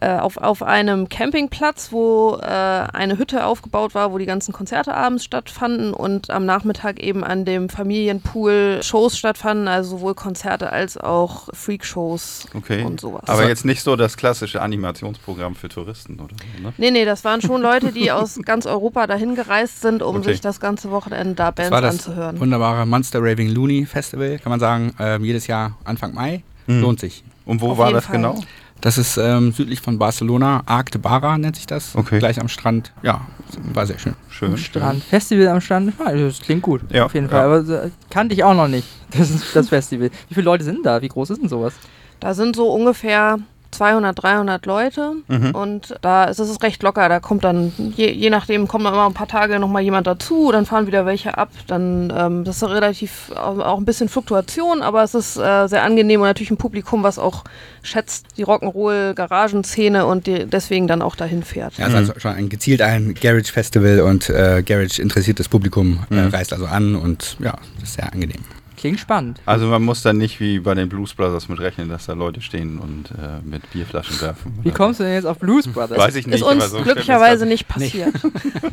äh, 0.00 0.08
auf, 0.18 0.36
auf 0.38 0.62
einem 0.62 1.08
Campingplatz, 1.08 1.92
wo 1.92 2.36
äh, 2.42 2.46
eine 2.46 3.16
Hütte 3.18 3.46
aufgebaut 3.46 3.94
war, 3.94 4.12
wo 4.12 4.18
die 4.18 4.26
ganzen 4.26 4.52
Konzerte 4.52 4.92
abends 4.94 5.24
stattfanden 5.24 5.94
und 5.94 6.30
am 6.30 6.44
Nachmittag 6.46 6.98
eben 7.00 7.22
an 7.22 7.44
dem 7.44 7.68
Familienpool 7.68 8.80
Shows 8.82 9.16
stattfanden, 9.16 9.68
also 9.68 9.96
sowohl 9.98 10.14
Konzerte 10.14 10.70
als 10.72 10.96
auch 10.96 11.48
Freakshows 11.52 12.46
Okay. 12.54 12.82
und 12.82 13.00
sowas. 13.00 13.22
Aber 13.26 13.46
jetzt 13.46 13.64
nicht 13.64 13.82
so 13.82 13.96
das 13.96 14.16
klassische 14.16 14.60
Animationsprogramm 14.62 15.54
für 15.54 15.68
Touristen 15.68 16.14
oder 16.20 16.34
so, 16.56 16.62
ne? 16.62 16.72
Nee, 16.76 16.90
nee, 16.90 17.04
das 17.04 17.24
waren 17.24 17.40
schon 17.40 17.62
Leute, 17.62 17.92
die 17.92 18.10
aus 18.10 18.38
ganz 18.44 18.66
Europa 18.66 19.06
dahin 19.06 19.34
gereist 19.34 19.80
sind, 19.80 20.02
um 20.02 20.16
Okay. 20.16 20.32
sich 20.32 20.40
das 20.40 20.60
ganze 20.60 20.90
Wochenende 20.90 21.34
da 21.34 21.46
Das 21.52 21.54
Bands 21.54 21.70
war 21.70 21.80
das 21.80 21.94
anzuhören. 22.06 22.40
wunderbare 22.40 22.86
Monster 22.86 23.20
Raving 23.22 23.48
Looney 23.48 23.86
Festival, 23.86 24.38
kann 24.38 24.50
man 24.50 24.60
sagen, 24.60 24.92
ähm, 24.98 25.24
jedes 25.24 25.46
Jahr 25.46 25.76
Anfang 25.84 26.14
Mai. 26.14 26.42
Mhm. 26.66 26.80
Lohnt 26.80 27.00
sich. 27.00 27.22
Und 27.46 27.60
wo 27.60 27.70
Auf 27.72 27.78
war 27.78 27.92
das 27.92 28.06
Fall. 28.06 28.16
genau? 28.16 28.40
Das 28.80 28.98
ist 28.98 29.16
ähm, 29.16 29.52
südlich 29.52 29.80
von 29.80 29.98
Barcelona, 29.98 30.62
Arc 30.66 30.90
de 30.90 31.00
Barra 31.00 31.38
nennt 31.38 31.56
sich 31.56 31.66
das. 31.66 31.96
Okay. 31.96 32.18
Gleich 32.18 32.38
am 32.40 32.48
Strand. 32.48 32.92
Ja, 33.02 33.26
war 33.72 33.86
sehr 33.86 33.98
schön. 33.98 34.14
Schön. 34.28 34.50
Am 34.50 34.56
Strand. 34.58 35.02
Festival 35.02 35.48
am 35.48 35.60
Strand, 35.60 35.94
ja, 35.98 36.12
das 36.12 36.40
klingt 36.40 36.62
gut. 36.62 36.82
Ja, 36.90 37.06
auf 37.06 37.14
jeden 37.14 37.26
ja. 37.26 37.32
Fall. 37.32 37.44
Aber 37.44 37.84
äh, 37.84 37.90
kannte 38.10 38.34
ich 38.34 38.44
auch 38.44 38.54
noch 38.54 38.68
nicht, 38.68 38.86
das, 39.10 39.30
ist 39.30 39.56
das 39.56 39.70
Festival. 39.70 40.10
Wie 40.28 40.34
viele 40.34 40.44
Leute 40.44 40.64
sind 40.64 40.84
da? 40.84 41.00
Wie 41.00 41.08
groß 41.08 41.30
ist 41.30 41.40
denn 41.40 41.48
sowas? 41.48 41.74
Da 42.20 42.34
sind 42.34 42.56
so 42.56 42.70
ungefähr 42.72 43.38
200, 43.74 44.22
300 44.22 44.64
Leute 44.66 45.12
Mhm. 45.28 45.50
und 45.54 45.94
da 46.02 46.24
ist 46.24 46.38
es 46.38 46.62
recht 46.62 46.82
locker. 46.82 47.08
Da 47.08 47.20
kommt 47.20 47.44
dann, 47.44 47.72
je, 47.96 48.10
je 48.10 48.30
nachdem, 48.30 48.68
kommt 48.68 48.84
dann 48.86 48.94
immer 48.94 49.06
ein 49.06 49.14
paar 49.14 49.28
Tage 49.28 49.58
nochmal 49.58 49.82
jemand 49.82 50.06
dazu, 50.06 50.50
dann 50.52 50.66
fahren 50.66 50.86
wieder 50.86 51.06
welche 51.06 51.36
ab. 51.38 51.50
Dann 51.66 52.12
ähm, 52.16 52.44
das 52.44 52.56
ist 52.62 52.68
relativ 52.68 53.30
auch, 53.36 53.58
auch 53.58 53.78
ein 53.78 53.84
bisschen 53.84 54.08
Fluktuation, 54.08 54.82
aber 54.82 55.02
es 55.02 55.14
ist 55.14 55.36
äh, 55.36 55.66
sehr 55.66 55.82
angenehm 55.82 56.20
und 56.20 56.26
natürlich 56.26 56.50
ein 56.50 56.56
Publikum, 56.56 57.02
was 57.02 57.18
auch 57.18 57.44
schätzt 57.82 58.26
die 58.36 58.44
Rock'n'Roll-Garagenszene 58.46 60.06
und 60.06 60.26
die 60.26 60.46
deswegen 60.46 60.86
dann 60.88 61.02
auch 61.02 61.16
dahin 61.16 61.42
fährt. 61.42 61.76
Ja, 61.78 61.86
es 61.86 61.92
ist 61.92 61.98
also 61.98 62.12
schon 62.18 62.32
ein 62.34 62.48
gezielt 62.48 62.82
ein 62.82 63.14
Garage 63.14 63.52
Festival 63.52 64.00
und 64.00 64.28
äh, 64.30 64.62
Garage 64.64 65.00
interessiertes 65.02 65.48
Publikum 65.48 66.04
äh, 66.10 66.14
Mhm. 66.14 66.28
reist 66.28 66.52
also 66.52 66.66
an 66.66 66.94
und 66.96 67.36
ja, 67.40 67.54
das 67.80 67.90
ist 67.90 67.94
sehr 67.94 68.12
angenehm. 68.12 68.44
Klingt 68.84 69.00
spannend. 69.00 69.40
Also 69.46 69.66
man 69.68 69.82
muss 69.82 70.02
dann 70.02 70.18
nicht 70.18 70.40
wie 70.40 70.58
bei 70.58 70.74
den 70.74 70.90
Blues 70.90 71.14
Brothers 71.14 71.48
mit 71.48 71.58
rechnen, 71.58 71.88
dass 71.88 72.04
da 72.04 72.12
Leute 72.12 72.42
stehen 72.42 72.78
und 72.78 73.12
äh, 73.12 73.40
mit 73.42 73.70
Bierflaschen 73.72 74.20
werfen. 74.20 74.58
Wie 74.62 74.72
kommst 74.72 75.00
du 75.00 75.04
denn 75.04 75.14
jetzt 75.14 75.24
auf 75.24 75.38
Blues 75.38 75.66
Brothers? 75.66 75.96
Weiß 75.96 76.14
ich 76.16 76.26
nicht. 76.26 76.36
Ist 76.36 76.42
aber 76.42 76.52
uns 76.52 76.68
so 76.70 76.82
glücklicherweise 76.82 77.46
nicht 77.46 77.66
passiert. 77.66 78.12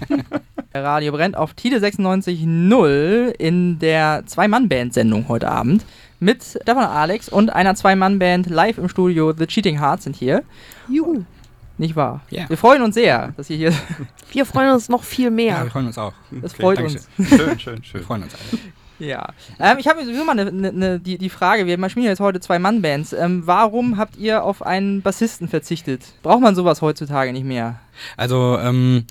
Radio 0.74 1.14
brennt 1.14 1.38
auf 1.38 1.54
Tide 1.54 1.78
96.0 1.78 3.30
in 3.38 3.80
der 3.80 4.24
Zwei-Mann-Band-Sendung 4.26 5.30
heute 5.30 5.50
Abend. 5.50 5.86
Mit 6.20 6.44
Stefan 6.44 6.84
Alex 6.84 7.30
und 7.30 7.50
einer 7.54 7.76
Zwei-Mann-Band 7.76 8.50
live 8.50 8.80
im 8.80 8.90
Studio. 8.90 9.32
The 9.32 9.48
Cheating 9.48 9.80
Hearts 9.80 10.04
sind 10.04 10.18
hier. 10.18 10.44
Juhu. 10.90 11.24
Nicht 11.78 11.96
wahr? 11.96 12.20
Ja. 12.30 12.50
Wir 12.50 12.58
freuen 12.58 12.82
uns 12.82 12.96
sehr, 12.96 13.34
dass 13.38 13.50
ihr 13.50 13.56
hier 13.56 13.74
Wir 14.34 14.46
freuen 14.46 14.72
uns 14.74 14.90
noch 14.90 15.04
viel 15.06 15.26
Ja, 15.26 15.32
mehr. 15.32 15.64
wir 15.64 15.72
freuen 15.72 15.88
uns 15.88 15.98
auch. 15.98 16.12
Das 16.32 16.52
Okay, 16.54 16.62
freut 16.64 16.78
Dankeschön. 16.80 17.02
uns. 17.18 17.30
Schön, 17.30 17.60
schön, 17.60 17.78
Wir 17.78 17.84
schön. 17.86 18.04
freuen 18.04 18.24
uns 18.24 18.34
alle. 18.36 18.60
Ja. 19.02 19.30
Ähm, 19.60 19.78
ich 19.80 19.88
habe 19.88 20.06
sowieso 20.06 20.24
mal 20.24 20.36
ne, 20.36 20.52
ne, 20.52 20.72
ne, 20.72 21.00
die, 21.00 21.18
die 21.18 21.30
Frage, 21.30 21.66
wir 21.66 21.90
spielen 21.90 22.06
jetzt 22.06 22.20
heute 22.20 22.40
Zwei-Mann-Bands. 22.40 23.14
Ähm, 23.14 23.42
warum 23.46 23.98
habt 23.98 24.16
ihr 24.18 24.44
auf 24.44 24.62
einen 24.62 25.02
Bassisten 25.02 25.48
verzichtet? 25.48 26.04
Braucht 26.22 26.42
man 26.42 26.54
sowas 26.56 26.82
heutzutage 26.82 27.34
nicht 27.34 27.46
mehr? 27.46 27.80
Also, 28.16 28.60
ähm, 28.60 29.06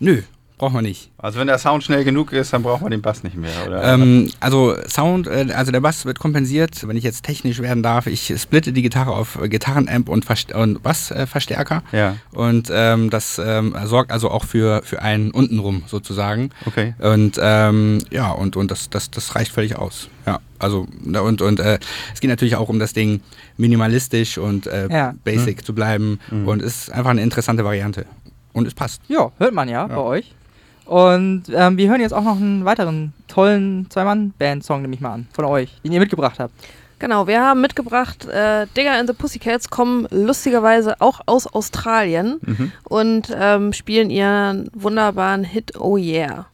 nö, 0.00 0.22
braucht 0.58 0.72
man 0.72 0.84
nicht. 0.84 1.10
Also 1.18 1.38
wenn 1.38 1.46
der 1.48 1.58
Sound 1.58 1.84
schnell 1.84 2.02
genug 2.04 2.32
ist, 2.32 2.52
dann 2.52 2.62
braucht 2.62 2.80
man 2.80 2.90
den 2.90 3.02
Bass 3.02 3.22
nicht 3.22 3.36
mehr, 3.36 3.50
oder? 3.66 3.82
Ähm, 3.94 4.30
also 4.40 4.74
Sound, 4.88 5.26
äh, 5.26 5.48
also 5.54 5.70
der 5.70 5.80
Bass 5.80 6.06
wird 6.06 6.18
kompensiert, 6.18 6.86
wenn 6.88 6.96
ich 6.96 7.04
jetzt 7.04 7.24
technisch 7.24 7.60
werden 7.60 7.82
darf. 7.82 8.06
Ich 8.06 8.32
splitte 8.40 8.72
die 8.72 8.80
Gitarre 8.82 9.12
auf 9.12 9.38
äh, 9.40 9.48
Gitarrenamp 9.50 10.08
und, 10.08 10.24
Verst 10.24 10.52
und 10.52 10.82
Bassverstärker. 10.82 11.82
ja, 11.92 12.16
Und 12.32 12.68
ähm, 12.72 13.10
das 13.10 13.38
ähm, 13.44 13.76
sorgt 13.84 14.10
also 14.12 14.30
auch 14.30 14.44
für, 14.44 14.82
für 14.82 15.02
einen 15.02 15.30
untenrum 15.30 15.82
sozusagen. 15.86 16.50
okay. 16.64 16.94
Und 17.00 17.38
ähm, 17.40 17.98
ja, 18.10 18.30
und, 18.30 18.56
und 18.56 18.70
das, 18.70 18.88
das, 18.88 19.10
das 19.10 19.34
reicht 19.34 19.52
völlig 19.52 19.76
aus. 19.76 20.08
Ja, 20.26 20.40
also 20.58 20.86
na, 21.04 21.20
und, 21.20 21.42
und 21.42 21.60
äh, 21.60 21.78
es 22.14 22.20
geht 22.20 22.30
natürlich 22.30 22.56
auch 22.56 22.68
um 22.70 22.78
das 22.78 22.94
Ding 22.94 23.20
minimalistisch 23.58 24.38
und 24.38 24.66
äh, 24.66 24.88
Ja. 24.90 25.14
basic 25.24 25.64
zu 25.66 25.74
bleiben. 25.74 26.18
Mhm. 26.30 26.48
Und 26.48 26.62
es 26.62 26.84
ist 26.88 26.90
einfach 26.92 27.10
eine 27.10 27.22
interessante 27.22 27.64
Variante. 27.64 28.06
Und 28.52 28.66
es 28.66 28.72
passt. 28.74 29.02
Ja, 29.08 29.30
hört 29.38 29.52
man 29.52 29.68
ja, 29.68 29.86
bei 29.86 29.98
euch. 29.98 30.34
Und 30.86 31.44
ähm, 31.52 31.76
wir 31.76 31.88
hören 31.90 32.00
jetzt 32.00 32.12
auch 32.14 32.22
noch 32.24 32.36
einen 32.36 32.64
weiteren 32.64 33.12
tollen 33.28 33.86
Zwei-Mann-Band-Song, 33.90 34.82
nehme 34.82 34.94
ich 34.94 35.00
mal 35.00 35.12
an, 35.14 35.26
von 35.32 35.44
euch, 35.44 35.80
den 35.84 35.92
ihr 35.92 36.00
mitgebracht 36.00 36.38
habt. 36.38 36.54
Genau, 36.98 37.26
wir 37.26 37.42
haben 37.42 37.60
mitgebracht, 37.60 38.26
äh, 38.26 38.66
Digger 38.74 38.92
and 38.92 39.06
the 39.08 39.14
Pussycats 39.14 39.68
kommen 39.68 40.06
lustigerweise 40.10 40.98
auch 41.00 41.20
aus 41.26 41.46
Australien 41.46 42.38
Mhm. 42.40 42.72
und 42.84 43.36
ähm, 43.38 43.72
spielen 43.74 44.08
ihren 44.08 44.70
wunderbaren 44.72 45.44
Hit 45.44 45.78
Oh 45.78 45.98
Yeah. 45.98 46.46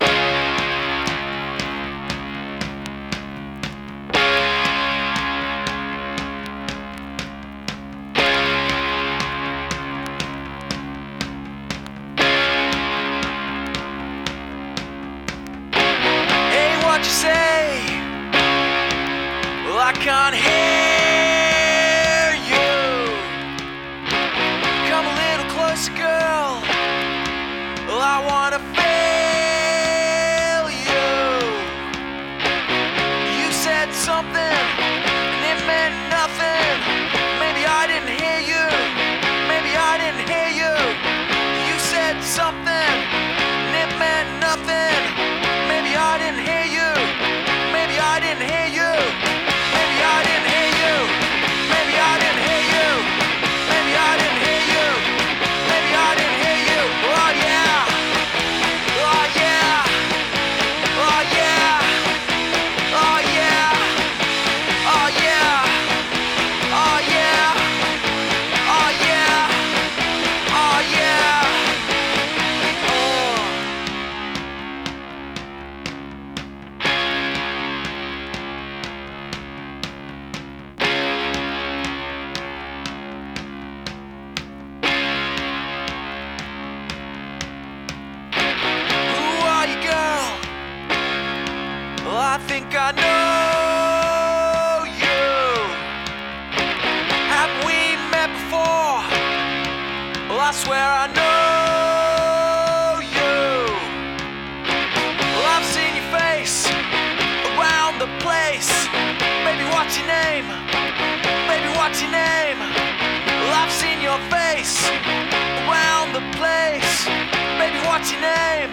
What's 117.92 118.11
your 118.11 118.22
name? 118.22 118.70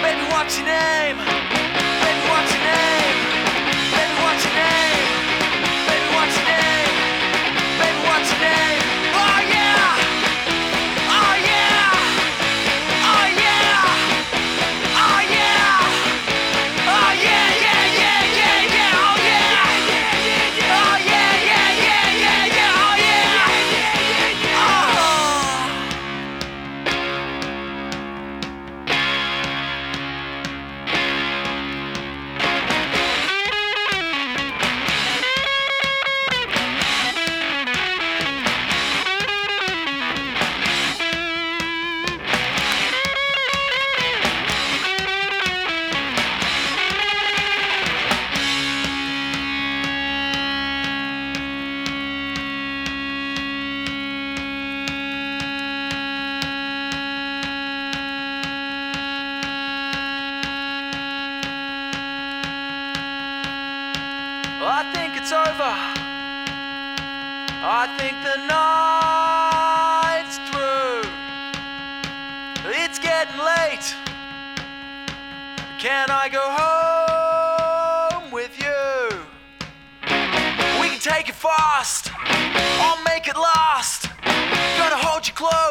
Baby, 0.00 0.22
what's 0.30 0.56
your 0.58 0.66
name? 0.66 1.47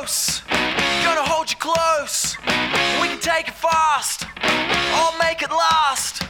Close. 0.07 0.41
Gonna 1.03 1.21
hold 1.21 1.51
you 1.51 1.57
close. 1.57 2.37
We 3.01 3.07
can 3.09 3.19
take 3.19 3.49
it 3.49 3.55
fast. 3.55 4.25
I'll 4.41 5.17
make 5.19 5.41
it 5.41 5.51
last. 5.51 6.23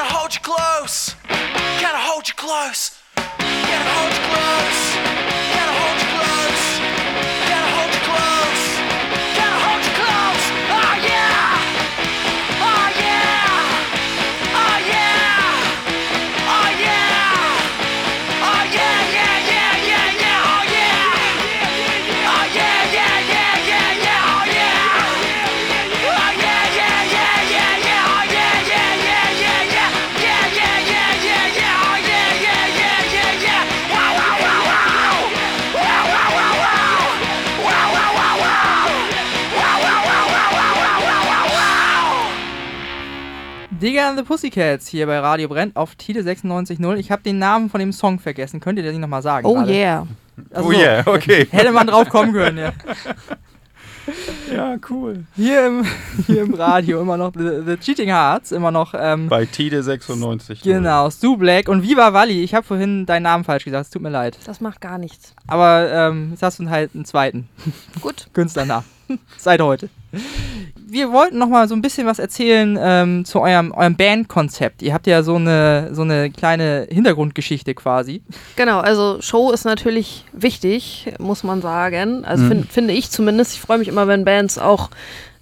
I 0.00 0.04
hold 0.04 0.34
you 0.34 0.40
close? 0.40 1.14
I 1.94 2.00
hold 2.00 2.26
you 2.28 2.34
close? 2.34 2.97
Digger 43.80 44.08
and 44.08 44.18
the 44.18 44.24
Pussycats 44.24 44.88
hier 44.88 45.06
bei 45.06 45.20
Radio 45.20 45.46
Brennt 45.48 45.76
auf 45.76 45.94
Tide 45.94 46.22
96.0. 46.22 46.96
Ich 46.96 47.12
habe 47.12 47.22
den 47.22 47.38
Namen 47.38 47.70
von 47.70 47.78
dem 47.78 47.92
Song 47.92 48.18
vergessen. 48.18 48.58
Könnt 48.58 48.76
ihr 48.76 48.82
den 48.82 49.00
nochmal 49.00 49.22
sagen? 49.22 49.46
Oh 49.46 49.54
gerade? 49.54 49.72
yeah. 49.72 50.06
Also 50.50 50.68
oh 50.68 50.72
so, 50.72 50.78
yeah, 50.78 51.02
okay. 51.06 51.46
Hätte 51.50 51.70
man 51.70 51.86
drauf 51.86 52.08
kommen 52.08 52.32
können, 52.32 52.58
ja. 52.58 52.72
Ja, 54.50 54.76
cool. 54.88 55.24
Hier 55.36 55.66
im, 55.66 55.84
hier 56.26 56.40
im 56.40 56.54
Radio 56.54 57.02
immer 57.02 57.18
noch 57.18 57.32
The, 57.36 57.60
the 57.66 57.76
Cheating 57.76 58.08
Hearts, 58.08 58.52
immer 58.52 58.70
noch. 58.70 58.94
Ähm, 58.96 59.28
Bei 59.28 59.44
Tide 59.44 59.82
96. 59.82 60.62
genau, 60.62 61.10
Stu 61.10 61.36
Black 61.36 61.68
und 61.68 61.82
Viva 61.82 62.14
Wally. 62.14 62.42
Ich 62.42 62.54
habe 62.54 62.66
vorhin 62.66 63.04
deinen 63.04 63.24
Namen 63.24 63.44
falsch 63.44 63.64
gesagt, 63.64 63.84
es 63.84 63.90
tut 63.90 64.00
mir 64.00 64.08
leid. 64.08 64.38
Das 64.46 64.62
macht 64.62 64.80
gar 64.80 64.96
nichts. 64.96 65.34
Aber 65.46 65.90
ähm, 65.92 66.28
jetzt 66.30 66.42
hast 66.42 66.58
du 66.58 66.70
halt 66.70 66.94
einen 66.94 67.04
zweiten 67.04 67.48
Gut. 68.00 68.28
Künstlernamen. 68.32 68.86
Seit 69.36 69.60
heute. 69.60 69.90
Wir 70.90 71.12
wollten 71.12 71.36
noch 71.36 71.48
mal 71.50 71.68
so 71.68 71.74
ein 71.74 71.82
bisschen 71.82 72.06
was 72.06 72.18
erzählen 72.18 72.78
ähm, 72.80 73.26
zu 73.26 73.40
eurem, 73.40 73.72
eurem 73.72 73.94
Bandkonzept. 73.94 74.80
Ihr 74.80 74.94
habt 74.94 75.06
ja 75.06 75.22
so 75.22 75.34
eine, 75.36 75.90
so 75.92 76.00
eine 76.00 76.30
kleine 76.30 76.86
Hintergrundgeschichte 76.90 77.74
quasi. 77.74 78.22
Genau, 78.56 78.80
also 78.80 79.20
Show 79.20 79.52
ist 79.52 79.66
natürlich 79.66 80.24
wichtig, 80.32 81.12
muss 81.18 81.44
man 81.44 81.60
sagen. 81.60 82.24
Also 82.24 82.44
Mhm. 82.44 82.48
fin 82.48 82.64
finde 82.64 82.94
ich 82.94 83.10
zumindest. 83.10 83.52
Ich 83.52 83.60
freue 83.60 83.76
mich 83.76 83.88
immer, 83.88 84.08
wenn 84.08 84.24
Bands 84.24 84.58
auch 84.58 84.88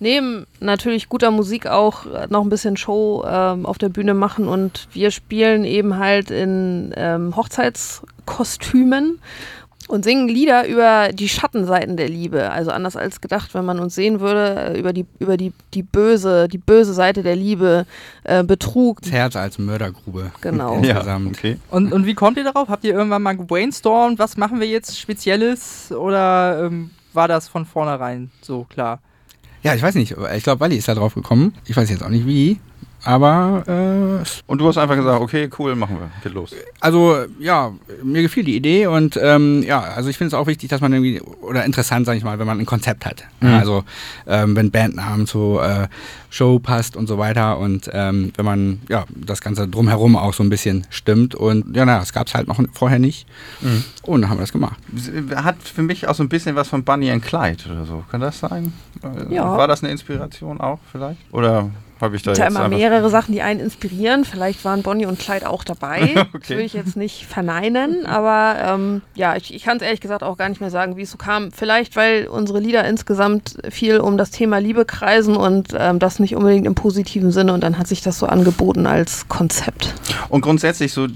neben 0.01 0.47
natürlich 0.59 1.09
guter 1.09 1.31
Musik 1.31 1.69
auch 1.69 2.07
noch 2.29 2.43
ein 2.43 2.49
bisschen 2.49 2.77
Show 2.77 3.25
ähm, 3.25 3.67
auf 3.67 3.79
der 3.79 3.89
Bühne 3.89 4.15
machen. 4.15 4.49
Und 4.49 4.89
wir 4.93 5.13
spielen 5.13 5.65
eben 5.65 5.97
halt 5.97 6.33
in 6.33 6.93
ähm, 6.97 7.37
Hochzeitskostümen 7.37 9.21
und 9.89 10.05
singen 10.05 10.29
Lieder 10.29 10.67
über 10.67 11.11
die 11.13 11.29
Schattenseiten 11.29 11.97
der 11.97 12.09
Liebe. 12.09 12.51
Also 12.51 12.71
anders 12.71 12.97
als 12.97 13.21
gedacht, 13.21 13.55
wenn 13.55 13.65
man 13.65 13.79
uns 13.79 13.95
sehen 13.95 14.21
würde, 14.21 14.75
äh, 14.75 14.79
über 14.79 14.93
die, 14.93 15.07
über 15.19 15.37
die, 15.37 15.53
die 15.75 15.83
böse, 15.83 16.49
die 16.49 16.59
böse 16.59 16.93
Seite 16.93 17.23
der 17.23 17.37
Liebe, 17.37 17.87
äh, 18.25 18.43
Betrug. 18.43 19.03
Das 19.03 19.13
Herz 19.13 19.37
als 19.37 19.59
Mördergrube. 19.59 20.33
Genau. 20.41 20.77
Ja, 20.87 20.99
Insgesamt. 20.99 21.37
okay. 21.37 21.57
Und, 21.71 21.93
und 21.93 22.07
wie 22.07 22.15
kommt 22.15 22.37
ihr 22.37 22.45
darauf? 22.45 22.69
Habt 22.69 22.85
ihr 22.85 22.95
irgendwann 22.95 23.23
mal 23.23 23.37
gebrainstormt? 23.37 24.19
Was 24.19 24.37
machen 24.37 24.61
wir 24.61 24.67
jetzt 24.69 24.99
Spezielles? 24.99 25.91
Oder 25.91 26.65
ähm, 26.65 26.91
war 27.13 27.29
das 27.29 27.49
von 27.49 27.65
vornherein 27.65 28.31
so 28.43 28.65
klar? 28.65 29.01
Ja, 29.63 29.75
ich 29.75 29.83
weiß 29.83 29.95
nicht. 29.97 30.15
Ich 30.37 30.45
glaube, 30.45 30.61
Wally 30.61 30.77
ist 30.77 30.87
da 30.87 30.95
drauf 30.95 31.15
gekommen. 31.15 31.55
Ich 31.67 31.77
weiß 31.77 31.91
jetzt 31.91 32.03
auch 32.03 32.09
nicht 32.09 32.27
wie. 32.27 32.61
Aber, 33.07 33.63
äh, 33.69 34.23
es- 34.23 34.43
Und 34.47 34.59
du 34.59 34.69
hast 34.69 34.79
einfach 34.79 34.97
gesagt, 34.97 35.21
okay, 35.21 35.49
cool, 35.59 35.75
machen 35.77 35.99
wir. 36.01 36.11
Geht 36.23 36.35
los. 36.35 36.55
also, 36.81 37.17
ja, 37.39 37.73
mir 38.03 38.23
gefiel 38.23 38.45
die 38.45 38.57
Idee 38.57 38.87
und 38.89 39.19
ähm, 39.23 39.63
ja, 39.63 39.81
also 39.81 40.09
ich 40.11 40.19
finde 40.19 40.29
es 40.29 40.35
auch 40.35 40.47
wichtig, 40.47 40.69
dass 40.71 40.81
man 40.81 40.93
irgendwie, 40.93 41.21
oder 41.41 41.65
interessant, 41.65 42.07
sage 42.07 42.19
ich 42.19 42.25
mal, 42.25 42.39
wenn 42.39 42.47
man 42.47 42.59
ein 42.59 42.67
Konzept 42.67 43.07
hat. 43.07 43.25
Mhm. 43.41 43.49
Ja, 43.49 43.59
also, 43.59 43.85
ähm, 44.27 44.57
wenn 44.57 44.71
Bandnamen 44.71 45.27
zur 45.27 45.65
äh, 45.65 45.89
Show 46.31 46.59
passt 46.59 46.97
und 46.97 47.07
so 47.07 47.17
weiter 47.19 47.59
und 47.59 47.89
ähm, 47.93 48.33
wenn 48.37 48.45
man, 48.45 48.81
ja, 48.89 49.05
das 49.15 49.41
Ganze 49.41 49.69
drumherum 49.69 50.17
auch 50.17 50.35
so 50.35 50.43
ein 50.43 50.51
bisschen 50.51 50.87
stimmt 50.91 51.35
und 51.35 51.75
ja, 51.77 51.87
na, 51.87 52.01
das 52.01 52.13
gab 52.13 52.27
es 52.27 52.35
halt 52.35 52.49
noch 52.49 52.61
vorher 52.73 52.99
nicht. 52.99 53.27
Mhm. 53.61 53.85
Und 54.03 54.21
dann 54.23 54.31
haben 54.31 54.37
wir 54.39 54.43
das 54.43 54.53
gemacht. 54.53 54.77
Hat 55.35 55.57
für 55.63 55.83
mich 55.83 56.07
auch 56.09 56.15
so 56.15 56.23
ein 56.23 56.29
bisschen 56.29 56.57
was 56.57 56.69
von 56.69 56.83
Bunny 56.85 57.11
and 57.11 57.25
Clyde 57.25 57.65
oder 57.71 57.85
so. 57.87 58.05
Kann 58.11 58.21
das 58.21 58.39
sein? 58.41 58.73
Äh, 59.03 59.35
Ja. 59.35 59.57
War 59.57 59.69
das 59.69 59.83
eine 59.83 59.93
Inspiration 59.93 60.61
auch 60.61 60.79
vielleicht? 60.93 61.21
Oder 61.33 61.71
habe 62.01 62.17
ich 62.17 62.23
da 62.23 62.33
gibt 62.33 62.39
ja 62.39 62.45
jetzt 62.45 62.57
immer 62.57 62.69
mehrere 62.69 63.09
Sachen, 63.11 63.33
die 63.33 63.43
einen 63.43 63.61
inspirieren. 63.61 64.25
Vielleicht 64.25 64.65
waren 64.65 64.83
Bonnie 64.83 65.07
und 65.07 65.19
Clyde 65.19 65.49
auch 65.49 65.65
dabei. 65.65 66.15
Das 66.17 66.27
Okay. 66.35 66.51
würde 66.51 66.63
ich 66.65 66.73
jetzt 66.75 66.97
nicht 66.97 67.25
verneinen, 67.27 68.05
aber 68.07 68.57
ähm, 68.61 69.03
ja, 69.15 69.37
ich, 69.37 69.55
ich 69.55 69.63
kann 69.65 69.79
es 69.79 69.83
ehrlich 69.83 70.01
gesagt 70.01 70.23
auch 70.23 70.37
gar 70.37 70.49
nicht 70.49 70.61
mehr 70.61 70.71
sagen, 70.71 70.97
wie 70.97 71.03
es 71.03 71.11
so 71.11 71.17
kam. 71.17 71.51
Vielleicht, 71.53 71.97
weil 71.97 72.27
unsere 72.29 72.61
Lieder 72.61 72.85
insgesamt 72.87 73.57
viel 73.71 73.99
um 74.01 74.17
das 74.19 74.31
Thema 74.31 74.59
Liebe 74.59 74.85
kreisen 74.85 75.37
und 75.37 75.69
ähm, 75.77 75.99
das 75.99 76.19
nicht 76.19 76.37
unbedingt 76.37 76.67
im 76.67 76.75
positiven 76.75 77.31
Sinne 77.33 77.53
und 77.55 77.63
dann 77.63 77.79
hat 77.79 77.87
sich 77.87 78.03
das 78.03 78.19
so 78.19 78.27
angeboten 78.27 78.87
als 78.87 79.29
Konzept. 79.29 79.95
Und 80.29 80.43
grundsätzlich 80.43 80.93
so, 80.93 81.07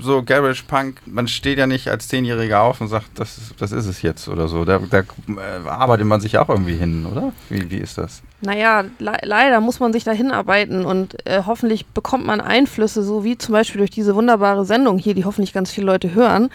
so 0.00 0.22
Garage 0.22 0.64
Punk, 0.66 1.00
man 1.06 1.28
steht 1.28 1.58
ja 1.58 1.66
nicht 1.66 1.88
als 1.88 2.08
Zehnjähriger 2.08 2.60
auf 2.62 2.80
und 2.80 2.88
sagt, 2.88 3.06
das, 3.14 3.38
ist- 3.38 3.54
das 3.60 3.72
ist 3.72 3.86
es 3.86 4.02
jetzt 4.02 4.28
oder 4.28 4.48
so. 4.48 4.64
Da, 4.64 4.78
da 4.90 4.98
äh, 5.00 5.68
arbeitet 5.68 6.06
man 6.06 6.20
sich 6.20 6.38
auch 6.38 6.48
irgendwie 6.48 6.74
hin, 6.76 7.06
oder? 7.10 7.32
Wie, 7.48 7.70
wie 7.70 7.76
ist 7.78 7.98
das? 7.98 8.22
Naja, 8.40 8.84
le 9.00 9.12
leider 9.22 9.60
muss 9.60 9.80
man 9.80 9.92
sich 9.92 10.04
da 10.04 10.12
hinarbeiten 10.12 10.84
und 10.84 11.26
äh, 11.26 11.42
hoffentlich 11.44 11.86
bekommt 11.86 12.24
man 12.24 12.40
Einflüsse, 12.40 13.02
so 13.02 13.24
wie 13.24 13.36
zum 13.36 13.52
Beispiel 13.52 13.78
durch 13.78 13.90
diese 13.90 14.14
wunderbare 14.14 14.64
Sendung 14.64 14.98
hier, 14.98 15.14
die 15.14 15.24
hoffentlich 15.24 15.52
ganz 15.52 15.72
viele 15.72 15.86
Leute 15.86 16.14
hören, 16.14 16.50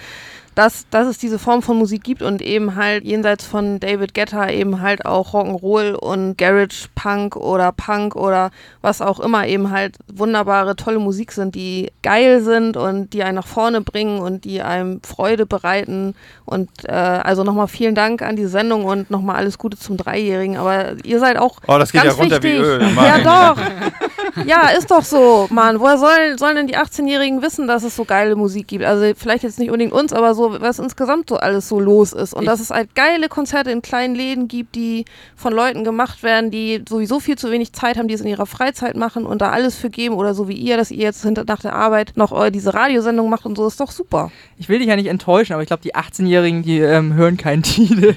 dass, 0.55 0.87
dass 0.89 1.07
es 1.07 1.17
diese 1.17 1.39
Form 1.39 1.61
von 1.61 1.77
Musik 1.77 2.03
gibt 2.03 2.21
und 2.21 2.41
eben 2.41 2.75
halt 2.75 3.03
jenseits 3.03 3.45
von 3.45 3.79
David 3.79 4.13
Guetta 4.13 4.49
eben 4.49 4.81
halt 4.81 5.05
auch 5.05 5.33
Rock'n'Roll 5.33 5.93
und 5.93 6.37
Garage 6.37 6.87
Punk 6.95 7.35
oder 7.35 7.71
Punk 7.71 8.15
oder 8.15 8.51
was 8.81 9.01
auch 9.01 9.19
immer 9.19 9.47
eben 9.47 9.71
halt 9.71 9.97
wunderbare, 10.13 10.75
tolle 10.75 10.99
Musik 10.99 11.31
sind, 11.31 11.55
die 11.55 11.91
geil 12.01 12.41
sind 12.41 12.77
und 12.77 13.13
die 13.13 13.23
einen 13.23 13.35
nach 13.35 13.47
vorne 13.47 13.81
bringen 13.81 14.19
und 14.19 14.45
die 14.45 14.61
einem 14.61 15.01
Freude 15.03 15.45
bereiten. 15.45 16.15
Und 16.45 16.69
äh, 16.85 16.91
also 16.91 17.43
nochmal 17.43 17.67
vielen 17.67 17.95
Dank 17.95 18.21
an 18.21 18.35
die 18.35 18.45
Sendung 18.45 18.85
und 18.85 19.09
nochmal 19.09 19.37
alles 19.37 19.57
Gute 19.57 19.77
zum 19.77 19.97
Dreijährigen. 19.97 20.57
Aber 20.57 20.95
ihr 21.03 21.19
seid 21.19 21.37
auch 21.37 21.57
Oh, 21.67 21.77
das 21.77 21.91
geht 21.91 22.03
ganz 22.03 22.15
ja 22.15 22.21
runter 22.21 22.43
wie 22.43 22.53
wichtig. 22.53 22.63
Öl. 22.63 22.89
Ja, 22.95 23.53
doch. 23.53 23.61
Ja, 24.45 24.69
ist 24.69 24.89
doch 24.91 25.03
so, 25.03 25.47
Mann. 25.49 25.79
Woher 25.79 25.97
sollen, 25.97 26.37
sollen 26.37 26.55
denn 26.55 26.67
die 26.67 26.77
18-Jährigen 26.77 27.41
wissen, 27.41 27.67
dass 27.67 27.83
es 27.83 27.95
so 27.95 28.05
geile 28.05 28.35
Musik 28.35 28.67
gibt? 28.67 28.83
Also 28.83 29.05
vielleicht 29.17 29.43
jetzt 29.43 29.59
nicht 29.59 29.69
unbedingt 29.69 29.93
uns, 29.93 30.13
aber 30.13 30.33
so, 30.35 30.59
was 30.61 30.79
insgesamt 30.79 31.29
so 31.29 31.37
alles 31.37 31.67
so 31.69 31.79
los 31.79 32.13
ist. 32.13 32.33
Und 32.33 32.43
Ich- 32.43 32.49
dass 32.49 32.59
es 32.59 32.69
halt 32.69 32.95
geile 32.95 33.29
Konzerte 33.29 33.71
in 33.71 33.81
kleinen 33.81 34.15
Läden 34.15 34.47
gibt, 34.47 34.75
die 34.75 35.05
von 35.35 35.53
Leuten 35.53 35.83
gemacht 35.83 36.23
werden, 36.23 36.51
die 36.51 36.83
sowieso 36.87 37.19
viel 37.19 37.37
zu 37.37 37.51
wenig 37.51 37.73
Zeit 37.73 37.97
haben, 37.97 38.07
die 38.07 38.13
es 38.13 38.21
in 38.21 38.27
ihrer 38.27 38.45
Freizeit 38.45 38.95
machen 38.95 39.25
und 39.25 39.41
da 39.41 39.49
alles 39.51 39.75
für 39.75 39.89
geben. 39.89 40.15
Oder 40.15 40.33
so 40.33 40.47
wie 40.47 40.53
ihr, 40.55 40.77
dass 40.77 40.91
ihr 40.91 40.99
jetzt 41.03 41.23
hinter, 41.23 41.43
nach 41.47 41.61
der 41.61 41.73
Arbeit 41.75 42.13
noch 42.15 42.31
äh, 42.43 42.51
diese 42.51 42.73
Radiosendung 42.73 43.29
macht 43.29 43.45
und 43.45 43.55
so, 43.57 43.67
ist 43.67 43.79
doch 43.79 43.91
super. 43.91 44.31
Ich 44.57 44.69
will 44.69 44.79
dich 44.79 44.87
ja 44.87 44.95
nicht 44.95 45.07
enttäuschen, 45.07 45.53
aber 45.53 45.61
ich 45.63 45.67
glaube, 45.67 45.83
die 45.83 45.95
18-Jährigen, 45.95 46.63
die 46.63 46.79
ähm, 46.79 47.13
hören 47.13 47.37
kein 47.37 47.63
Tide. 47.63 48.15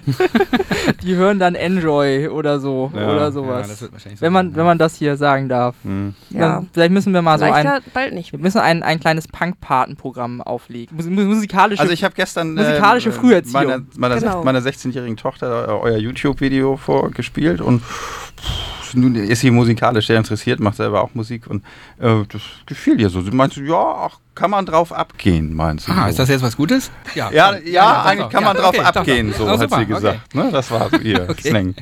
die 1.03 1.15
hören 1.17 1.39
dann 1.39 1.55
Enjoy 1.55 2.29
oder 2.29 2.61
so 2.61 2.91
Ja. 2.95 3.05
oder 3.11 3.17
Ja, 3.23 3.31
sowas. 3.31 3.69
das 3.69 3.81
wird 3.83 3.93
wahrscheinlich 3.93 4.21
so 4.21 4.25
wenn 4.27 4.33
man, 4.33 4.49
sein, 4.51 4.57
wenn 4.57 4.65
man 4.67 4.79
das 4.79 4.95
hier 4.97 5.17
sagen 5.17 5.49
darf. 5.49 5.75
Hm. 5.97 6.15
Ja. 6.39 6.65
Vielleicht 6.73 6.93
müssen 6.93 7.13
wir 7.15 7.23
mal 7.23 7.39
so 7.39 7.45
Vielleicht 7.45 7.67
ein, 7.67 7.67
ja 7.67 7.79
bald 7.95 8.15
nicht. 8.15 8.33
wir 8.33 8.39
müssen 8.39 8.59
ein, 8.61 8.83
ein 8.83 9.01
kleines 9.01 9.29
Punk-Paten-Programm 9.29 10.41
auflegen. 10.43 10.97
Mus 10.97 11.07
musikalische. 11.07 11.81
Also 11.81 11.93
ich 11.93 12.05
habe 12.05 12.15
gestern 12.15 12.55
Musikalische 12.55 13.09
äh, 13.09 13.13
Früherziehung. 13.13 13.53
meiner, 13.67 13.83
meiner, 13.97 14.17
Genau. 14.17 14.45
meiner 14.45 14.61
16-jährigen 14.61 15.17
Tochter 15.17 15.69
äh, 15.69 15.73
euer 15.73 15.99
YouTube-Video 15.99 16.77
vorgespielt 16.77 17.61
und 17.61 17.83
nun 18.95 19.15
ist 19.17 19.41
sie 19.41 19.51
musikalisch 19.51 20.07
sehr 20.07 20.17
interessiert, 20.17 20.61
macht 20.61 20.77
selber 20.77 21.03
auch 21.03 21.11
Musik 21.15 21.49
und 21.49 21.63
äh, 21.99 22.23
das 22.31 22.41
gefiel 22.67 22.99
ihr 23.01 23.11
so. 23.11 23.21
Sie 23.21 23.31
meinte, 23.33 23.63
ja, 23.63 23.77
ach, 23.77 24.19
kann 24.35 24.51
man 24.51 24.65
drauf 24.65 24.93
abgehen, 24.93 25.53
meint 25.55 25.83
sie. 25.83 25.91
Ah, 25.93 26.05
so. 26.05 26.09
ist 26.11 26.19
das 26.21 26.29
jetzt 26.31 26.43
was 26.43 26.57
Gutes? 26.57 26.91
Ja, 27.15 27.31
ja, 27.33 27.53
doch, 27.53 28.05
eigentlich 28.07 28.21
doch. 28.27 28.31
kann 28.31 28.43
Ja, 28.43 28.49
man 28.49 28.57
drauf 28.57 28.69
okay, 28.79 28.81
abgehen, 28.81 29.35
so 29.37 29.45
Oh, 29.45 29.49
hat 29.49 29.61
super, 29.61 29.79
sie 29.81 29.87
gesagt. 29.87 30.35
Ne, 30.35 30.51
das 30.53 30.71
war 30.71 30.89
so 30.89 30.97
ihr 30.99 31.27
Okay. 31.29 31.49
Slang. 31.51 31.75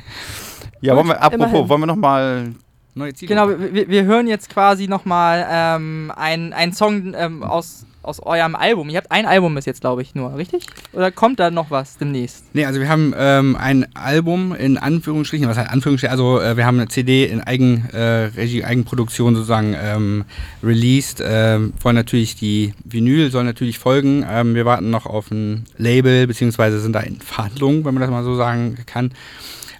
Ja, 0.81 0.95
wollen 0.95 1.07
wir, 1.07 1.21
apropos, 1.21 1.47
immerhin. 1.47 1.69
wollen 1.69 1.81
wir 1.81 1.87
noch 1.87 1.95
mal 1.95 2.53
Neue 2.97 3.13
Ziele. 3.13 3.27
Genau, 3.27 3.49
wir, 3.49 3.89
wir 3.89 4.05
hören 4.05 4.25
jetzt 4.25 4.49
quasi 4.49 4.87
nochmal 4.87 5.45
ähm, 5.51 6.13
einen 6.15 6.71
Song 6.71 7.13
ähm, 7.13 7.43
aus, 7.43 7.85
aus 8.01 8.21
eurem 8.21 8.55
Album. 8.55 8.87
Ihr 8.87 8.95
habt 8.95 9.11
ein 9.11 9.25
Album 9.25 9.53
bis 9.53 9.65
jetzt, 9.65 9.81
glaube 9.81 10.01
ich, 10.01 10.15
nur, 10.15 10.37
richtig? 10.37 10.67
Oder 10.93 11.11
kommt 11.11 11.41
da 11.41 11.51
noch 11.51 11.69
was 11.71 11.97
demnächst? 11.97 12.45
Nee, 12.53 12.63
also 12.63 12.79
wir 12.79 12.87
haben 12.87 13.13
ähm, 13.17 13.57
ein 13.57 13.93
Album 13.97 14.55
in 14.55 14.77
Anführungsstrichen, 14.77 15.45
was 15.49 15.57
heißt 15.57 15.69
Anführungsstrichen, 15.69 16.09
also 16.09 16.39
äh, 16.39 16.55
wir 16.55 16.65
haben 16.65 16.79
eine 16.79 16.87
CD 16.87 17.25
in 17.25 17.41
Eigenregie, 17.41 18.61
äh, 18.61 18.63
Eigenproduktion 18.63 19.35
sozusagen 19.35 19.75
ähm, 19.77 20.23
released. 20.63 21.21
Ähm, 21.21 21.73
wollen 21.81 21.97
natürlich 21.97 22.37
die 22.37 22.73
Vinyl 22.85 23.29
soll 23.29 23.43
natürlich 23.43 23.77
folgen. 23.77 24.25
Ähm, 24.25 24.55
wir 24.55 24.63
warten 24.63 24.89
noch 24.89 25.05
auf 25.05 25.31
ein 25.31 25.65
Label, 25.77 26.27
beziehungsweise 26.27 26.79
sind 26.79 26.93
da 26.93 27.01
in 27.01 27.19
Verhandlungen, 27.19 27.83
wenn 27.83 27.93
man 27.93 27.99
das 27.99 28.09
mal 28.09 28.23
so 28.23 28.35
sagen 28.35 28.77
kann. 28.85 29.11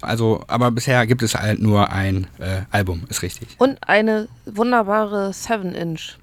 Also, 0.02 0.42
aber 0.48 0.70
bisher 0.70 1.06
gibt 1.06 1.22
es 1.22 1.34
halt 1.34 1.60
nur 1.60 1.90
ein 1.90 2.26
äh, 2.38 2.62
Album, 2.70 3.04
ist 3.08 3.22
richtig. 3.22 3.48
Und 3.58 3.78
eine 3.86 4.28
wunderbare 4.44 5.30
7-Inch. 5.30 6.18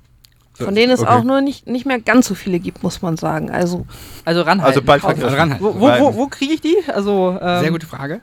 So, 0.56 0.66
Von 0.66 0.76
denen 0.76 0.92
es 0.92 1.00
okay. 1.00 1.10
auch 1.10 1.24
nur 1.24 1.42
nicht, 1.42 1.66
nicht 1.66 1.86
mehr 1.88 2.00
ganz 2.00 2.28
so 2.28 2.36
viele 2.36 2.60
gibt, 2.60 2.84
muss 2.84 3.02
man 3.02 3.18
sagen. 3.18 3.50
Also 3.50 3.88
Also 4.24 4.42
ranhalten. 4.42 4.68
also 4.68 4.82
bald. 4.84 5.04
Also 5.04 5.26
ranhalten. 5.26 5.64
wo 5.66 5.74
wo, 5.80 5.90
wo, 6.00 6.16
wo 6.16 6.28
kriege 6.28 6.54
ich 6.54 6.62
die? 6.62 6.78
Also, 6.94 7.38
ähm, 7.42 7.62
Sehr 7.62 7.72
gute 7.72 7.88
Frage. 7.88 8.22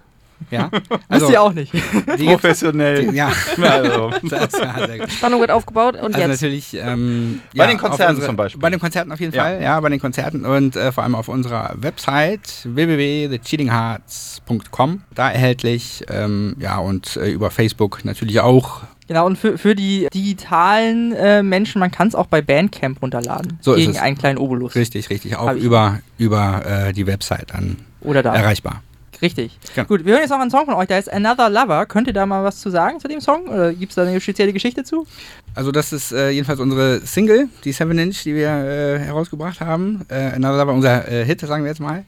Ja. 0.51 0.71
Wisst 1.09 1.31
ihr 1.31 1.41
auch 1.43 1.53
nicht. 1.53 1.73
professionell. 2.07 3.09
die, 3.11 3.17
ja. 3.17 3.31
Also, 3.63 4.11
Das, 4.29 4.53
ja. 4.59 5.09
Spannung 5.09 5.41
wird 5.41 5.51
aufgebaut 5.51 5.95
und 5.97 6.15
Also 6.15 6.19
jetzt. 6.19 6.43
natürlich 6.43 6.77
ähm, 6.81 7.41
Bei 7.55 7.65
ja, 7.65 7.71
den 7.71 7.79
Konzerten 7.79 8.21
zum 8.23 8.37
Beispiel. 8.37 8.61
Bei 8.61 8.71
den 8.71 8.81
Konzerten 8.81 9.13
auf 9.13 9.21
jeden 9.21 9.35
Ja. 9.35 9.43
Fall, 9.45 9.63
ja, 9.63 9.81
bei 9.81 9.89
den 9.89 10.01
Konzerten 10.01 10.45
und 10.45 10.77
äh, 10.77 10.93
vor 10.93 11.05
allem 11.05 11.15
auf 11.15 11.29
unserer 11.29 11.75
Website 11.77 12.65
www.thecheatinghearts.com. 12.65 15.03
Da 15.15 15.31
erhältlich, 15.31 16.05
ähm, 16.09 16.57
ja, 16.59 16.79
und 16.79 17.17
äh, 17.17 17.31
über 17.31 17.51
Facebook 17.51 18.05
natürlich 18.05 18.41
auch. 18.41 18.81
Genau, 19.09 19.27
und 19.27 19.37
für, 19.37 19.59
für 19.59 19.75
die 19.75 20.07
digitalen 20.15 21.13
äh, 21.13 21.43
Menschen, 21.43 21.81
man 21.81 21.91
kann 21.91 22.07
es 22.09 22.15
auch 22.15 22.27
bei 22.27 22.41
Bandcamp 22.43 23.03
runterladen. 23.03 23.59
So 23.61 23.73
ist 23.73 23.79
gegen 23.81 23.93
es. 23.93 23.99
einen 24.01 24.17
kleinen 24.17 24.39
Obolus. 24.39 24.77
Richtig, 24.77 25.11
richtig, 25.11 25.37
auch 25.37 25.49
Hab 25.49 25.57
ich. 25.57 25.65
über, 25.65 25.99
über 26.17 26.65
äh, 26.65 26.93
die 26.93 27.07
Website 27.09 27.49
dann 27.53 27.77
Oder 28.03 28.23
da. 28.23 28.35
erreichbar. 28.35 28.83
Richtig. 29.23 29.59
Genau. 29.75 29.87
Gut, 29.87 30.05
wir 30.05 30.13
hören 30.13 30.23
jetzt 30.23 30.31
noch 30.31 30.41
einen 30.41 30.51
Song 30.51 30.65
von 30.65 30.75
euch, 30.75 30.87
der 30.87 30.99
ist 30.99 31.13
Another 31.13 31.51
Lover. 31.51 31.87
Könnt 31.87 32.07
ihr 32.07 32.13
da 32.13 32.25
mal 32.27 32.43
was 32.43 32.61
zu 32.61 32.71
sagen 32.71 33.01
zu 33.01 33.09
dem 33.09 33.21
Song? 33.21 33.49
Oder 33.49 33.73
gibt 33.73 33.93
es 33.93 33.97
da 33.97 34.03
eine 34.03 34.21
spezielle 34.21 34.53
Geschichte 34.53 34.85
zu? 34.85 35.07
Also 35.55 35.73
das 35.73 35.93
ist 35.93 36.13
äh, 36.13 36.31
jedenfalls 36.31 36.61
unsere 36.61 37.01
Single, 37.01 37.49
die 37.65 37.73
7 37.73 37.99
Inch, 37.99 38.23
die 38.25 38.35
wir 38.35 38.49
äh, 38.49 38.99
herausgebracht 38.99 39.61
haben. 39.61 40.07
Äh, 40.09 40.33
Another 40.35 40.59
Lover, 40.59 40.73
unser 40.73 41.09
äh, 41.11 41.25
Hit, 41.25 41.41
sagen 41.41 41.65
wir 41.65 41.71
jetzt 41.71 41.81
mal. 41.81 42.05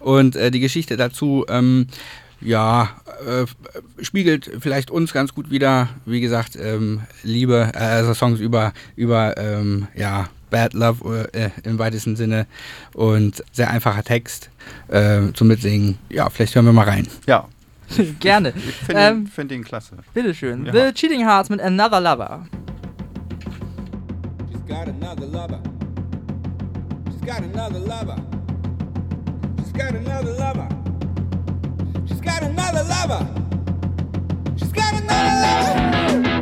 Und 0.00 0.36
äh, 0.36 0.50
die 0.50 0.60
Geschichte 0.60 0.96
dazu, 0.96 1.44
ähm, 1.48 1.86
ja, 2.40 2.90
äh, 3.26 3.46
spiegelt 4.04 4.50
vielleicht 4.60 4.90
uns 4.90 5.12
ganz 5.12 5.34
gut 5.34 5.50
wieder. 5.50 5.88
Wie 6.04 6.20
gesagt, 6.20 6.56
ähm, 6.56 7.02
Liebe, 7.22 7.72
äh, 7.74 7.78
also 7.78 8.14
Songs 8.14 8.40
über, 8.40 8.72
über 8.96 9.36
ähm, 9.38 9.88
ja, 9.94 10.28
Bad 10.54 10.72
Love 10.72 11.28
äh, 11.32 11.50
im 11.64 11.80
weitesten 11.80 12.14
Sinne 12.14 12.46
und 12.94 13.42
sehr 13.50 13.70
einfacher 13.70 14.04
Text 14.04 14.50
äh, 14.86 15.32
zum 15.34 15.48
Mitsingen. 15.48 15.98
Ja, 16.10 16.30
vielleicht 16.30 16.54
hören 16.54 16.66
wir 16.66 16.72
mal 16.72 16.84
rein. 16.88 17.08
ja, 17.26 17.48
Gerne. 18.20 18.52
ich 18.56 18.74
finde 18.76 19.00
Ähm, 19.02 19.16
ihn, 19.22 19.26
find 19.26 19.50
ihn 19.50 19.64
klasse. 19.64 19.96
Bitteschön. 20.14 20.66
Ja. 20.66 20.72
The 20.72 20.92
Cheating 20.94 21.26
Hearts 21.26 21.50
mit 21.50 21.60
Another 21.60 22.00
Lover. 22.00 22.46
She's 24.52 24.60
got 24.68 24.86
another 24.88 25.26
lover. 25.26 25.60
She's 27.10 27.20
got 27.26 27.42
another 27.42 27.80
lover. 27.80 28.16
She's 29.58 29.72
got 29.72 29.92
another 29.92 30.32
lover. 30.38 30.68
She's 32.08 32.20
got 32.20 32.42
another 32.42 32.84
lover. 32.84 33.26
She's 34.56 34.72
got 34.72 34.92
another 34.92 36.22
lover. 36.22 36.33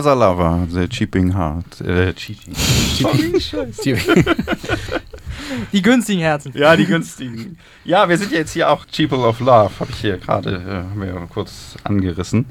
Another 0.00 0.16
Lover, 0.16 0.66
The 0.70 0.88
Cheaping 0.88 1.34
Heart. 1.34 1.82
Äh, 1.82 2.14
cheating. 2.16 2.54
Die 5.72 5.82
günstigen 5.82 6.22
Herzen. 6.22 6.52
Ja, 6.54 6.74
die 6.74 6.86
günstigen. 6.86 7.58
Ja, 7.84 8.08
wir 8.08 8.16
sind 8.16 8.32
jetzt 8.32 8.52
hier 8.52 8.70
auch 8.70 8.86
Cheaple 8.86 9.18
of 9.18 9.40
Love, 9.40 9.72
habe 9.78 9.90
ich 9.90 9.98
hier 9.98 10.16
gerade 10.16 10.54
äh, 10.54 10.90
haben 10.90 11.00
wir 11.02 11.08
ja 11.08 11.26
kurz 11.28 11.76
angerissen. 11.84 12.46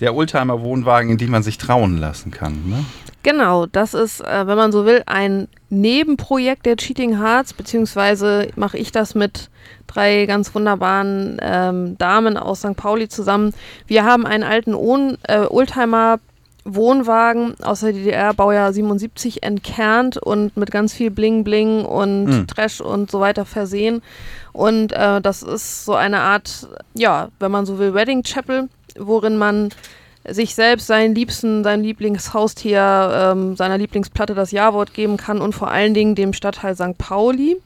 Der 0.00 0.14
Oldtimer-Wohnwagen, 0.14 1.08
in 1.08 1.16
dem 1.16 1.30
man 1.30 1.42
sich 1.42 1.56
trauen 1.56 1.96
lassen 1.96 2.32
kann. 2.32 2.68
Ne? 2.68 2.84
Genau, 3.22 3.64
das 3.64 3.94
ist, 3.94 4.20
äh, 4.20 4.46
wenn 4.46 4.58
man 4.58 4.70
so 4.70 4.84
will, 4.84 5.02
ein 5.06 5.48
Nebenprojekt 5.70 6.66
der 6.66 6.76
Cheating 6.76 7.18
Hearts, 7.18 7.54
beziehungsweise 7.54 8.48
mache 8.56 8.76
ich 8.76 8.92
das 8.92 9.14
mit 9.14 9.48
drei 9.86 10.26
ganz 10.26 10.54
wunderbaren 10.54 11.38
ähm, 11.40 11.96
Damen 11.96 12.36
aus 12.36 12.58
St. 12.58 12.76
Pauli 12.76 13.08
zusammen. 13.08 13.54
Wir 13.86 14.04
haben 14.04 14.26
einen 14.26 14.44
alten 14.44 14.72
äh, 14.72 15.46
Oldtimer 15.48 16.18
Wohnwagen 16.64 17.54
aus 17.62 17.80
der 17.80 17.92
DDR, 17.92 18.34
Baujahr 18.34 18.72
77, 18.72 19.42
entkernt 19.42 20.16
und 20.18 20.56
mit 20.56 20.70
ganz 20.70 20.92
viel 20.92 21.10
Bling 21.10 21.44
Bling 21.44 21.84
und 21.84 22.24
Mhm. 22.24 22.46
Trash 22.46 22.80
und 22.80 23.10
so 23.10 23.20
weiter 23.20 23.44
versehen. 23.44 24.02
Und 24.52 24.92
äh, 24.92 25.20
das 25.20 25.42
ist 25.42 25.84
so 25.84 25.94
eine 25.94 26.20
Art, 26.20 26.68
ja, 26.94 27.28
wenn 27.38 27.50
man 27.50 27.66
so 27.66 27.78
will, 27.78 27.94
Wedding 27.94 28.22
Chapel, 28.22 28.68
worin 28.98 29.36
man 29.38 29.70
sich 30.28 30.54
selbst 30.54 30.86
seinen 30.86 31.14
Liebsten, 31.14 31.64
sein 31.64 31.82
Lieblingshaustier, 31.82 33.32
ähm, 33.32 33.56
seiner 33.56 33.78
Lieblingsplatte 33.78 34.34
das 34.34 34.50
Ja-Wort 34.50 34.92
geben 34.92 35.16
kann 35.16 35.40
und 35.40 35.54
vor 35.54 35.70
allen 35.70 35.94
Dingen 35.94 36.14
dem 36.14 36.34
Stadtteil 36.34 36.74
St. 36.74 36.98
Pauli. 36.98 37.56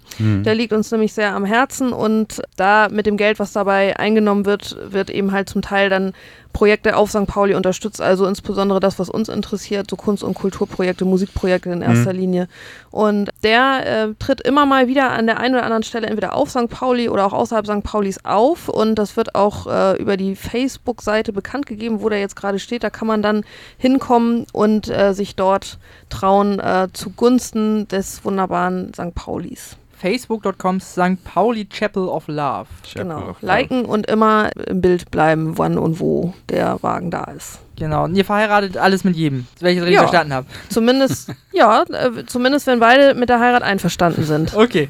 Der 0.44 0.54
liegt 0.54 0.72
uns 0.72 0.92
nämlich 0.92 1.12
sehr 1.12 1.35
am 1.35 1.44
Herzen 1.44 1.92
und 1.92 2.40
da 2.57 2.88
mit 2.88 3.07
dem 3.07 3.16
Geld, 3.16 3.40
was 3.40 3.52
dabei 3.52 3.98
eingenommen 3.98 4.46
wird, 4.46 4.76
wird 4.88 5.11
eben 5.11 5.33
halt 5.33 5.48
zum 5.48 5.61
Teil 5.61 5.90
dann 5.90 6.12
Projekte 6.54 6.96
auf 6.96 7.10
St. 7.10 7.26
Pauli 7.26 7.54
unterstützt, 7.54 8.00
also 8.00 8.26
insbesondere 8.26 8.80
das, 8.80 8.98
was 8.98 9.10
uns 9.10 9.28
interessiert, 9.28 9.90
so 9.90 9.96
Kunst- 9.96 10.22
und 10.22 10.34
Kulturprojekte, 10.34 11.04
Musikprojekte 11.04 11.70
in 11.70 11.82
erster 11.82 12.12
Linie. 12.12 12.48
Und 12.90 13.28
der 13.42 13.82
äh, 13.84 14.14
tritt 14.18 14.40
immer 14.40 14.64
mal 14.64 14.86
wieder 14.86 15.10
an 15.10 15.26
der 15.26 15.40
einen 15.40 15.56
oder 15.56 15.64
anderen 15.64 15.82
Stelle 15.82 16.06
entweder 16.06 16.34
auf 16.34 16.50
St. 16.50 16.70
Pauli 16.70 17.08
oder 17.08 17.26
auch 17.26 17.32
außerhalb 17.32 17.66
St. 17.66 17.82
Paulis 17.82 18.24
auf 18.24 18.68
und 18.68 18.94
das 18.94 19.16
wird 19.16 19.34
auch 19.34 19.66
äh, 19.66 20.00
über 20.00 20.16
die 20.16 20.36
Facebook-Seite 20.36 21.32
bekannt 21.32 21.66
gegeben, 21.66 22.00
wo 22.00 22.08
der 22.08 22.20
jetzt 22.20 22.36
gerade 22.36 22.60
steht. 22.60 22.84
Da 22.84 22.90
kann 22.90 23.08
man 23.08 23.20
dann 23.20 23.44
hinkommen 23.76 24.46
und 24.52 24.88
äh, 24.88 25.12
sich 25.12 25.34
dort 25.34 25.78
trauen 26.08 26.60
äh, 26.60 26.86
zugunsten 26.92 27.88
des 27.88 28.24
wunderbaren 28.24 28.94
St. 28.94 29.14
Paulis. 29.14 29.76
Facebook.com 29.98 30.80
St. 30.80 31.22
Pauli 31.24 31.66
Chapel 31.68 32.09
of 32.09 32.28
Love. 32.28 32.66
Chapel 32.83 33.02
Genau. 33.02 33.28
of 33.30 33.42
Love. 33.42 33.46
Liken 33.46 33.85
und 33.85 34.07
immer 34.07 34.50
im 34.66 34.80
Bild 34.80 35.11
bleiben, 35.11 35.57
wann 35.59 35.78
und 35.78 36.00
wo 36.00 36.35
der 36.48 36.83
Wagen 36.83 37.11
da 37.11 37.24
ist. 37.24 37.59
Genau. 37.76 38.04
Und 38.04 38.14
ihr 38.14 38.24
verheiratet 38.24 38.76
alles 38.76 39.02
mit 39.04 39.16
jedem, 39.16 39.46
wenn 39.61 39.72
ich 39.72 39.78
es 39.78 39.83
richtig 39.85 39.94
Ja. 39.96 40.00
verstanden 40.02 40.33
habe. 40.35 40.46
Zumindest, 40.68 41.33
ja, 41.52 41.83
äh, 41.83 42.24
zumindest 42.26 42.66
wenn 42.66 42.78
beide 42.80 43.14
mit 43.14 43.28
der 43.28 43.40
Heirat 43.40 43.62
einverstanden 43.62 44.24
sind. 44.24 44.54
Okay. 44.54 44.88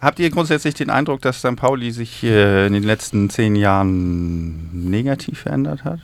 Habt 0.00 0.18
ihr 0.18 0.30
grundsätzlich 0.30 0.74
den 0.74 0.88
Eindruck, 0.88 1.20
dass 1.20 1.40
St. 1.40 1.56
Pauli 1.56 1.90
sich 1.90 2.22
äh, 2.22 2.66
in 2.66 2.72
den 2.72 2.84
letzten 2.84 3.28
zehn 3.28 3.54
Jahren 3.54 4.70
negativ 4.90 5.40
verändert 5.40 5.84
hat? 5.84 5.98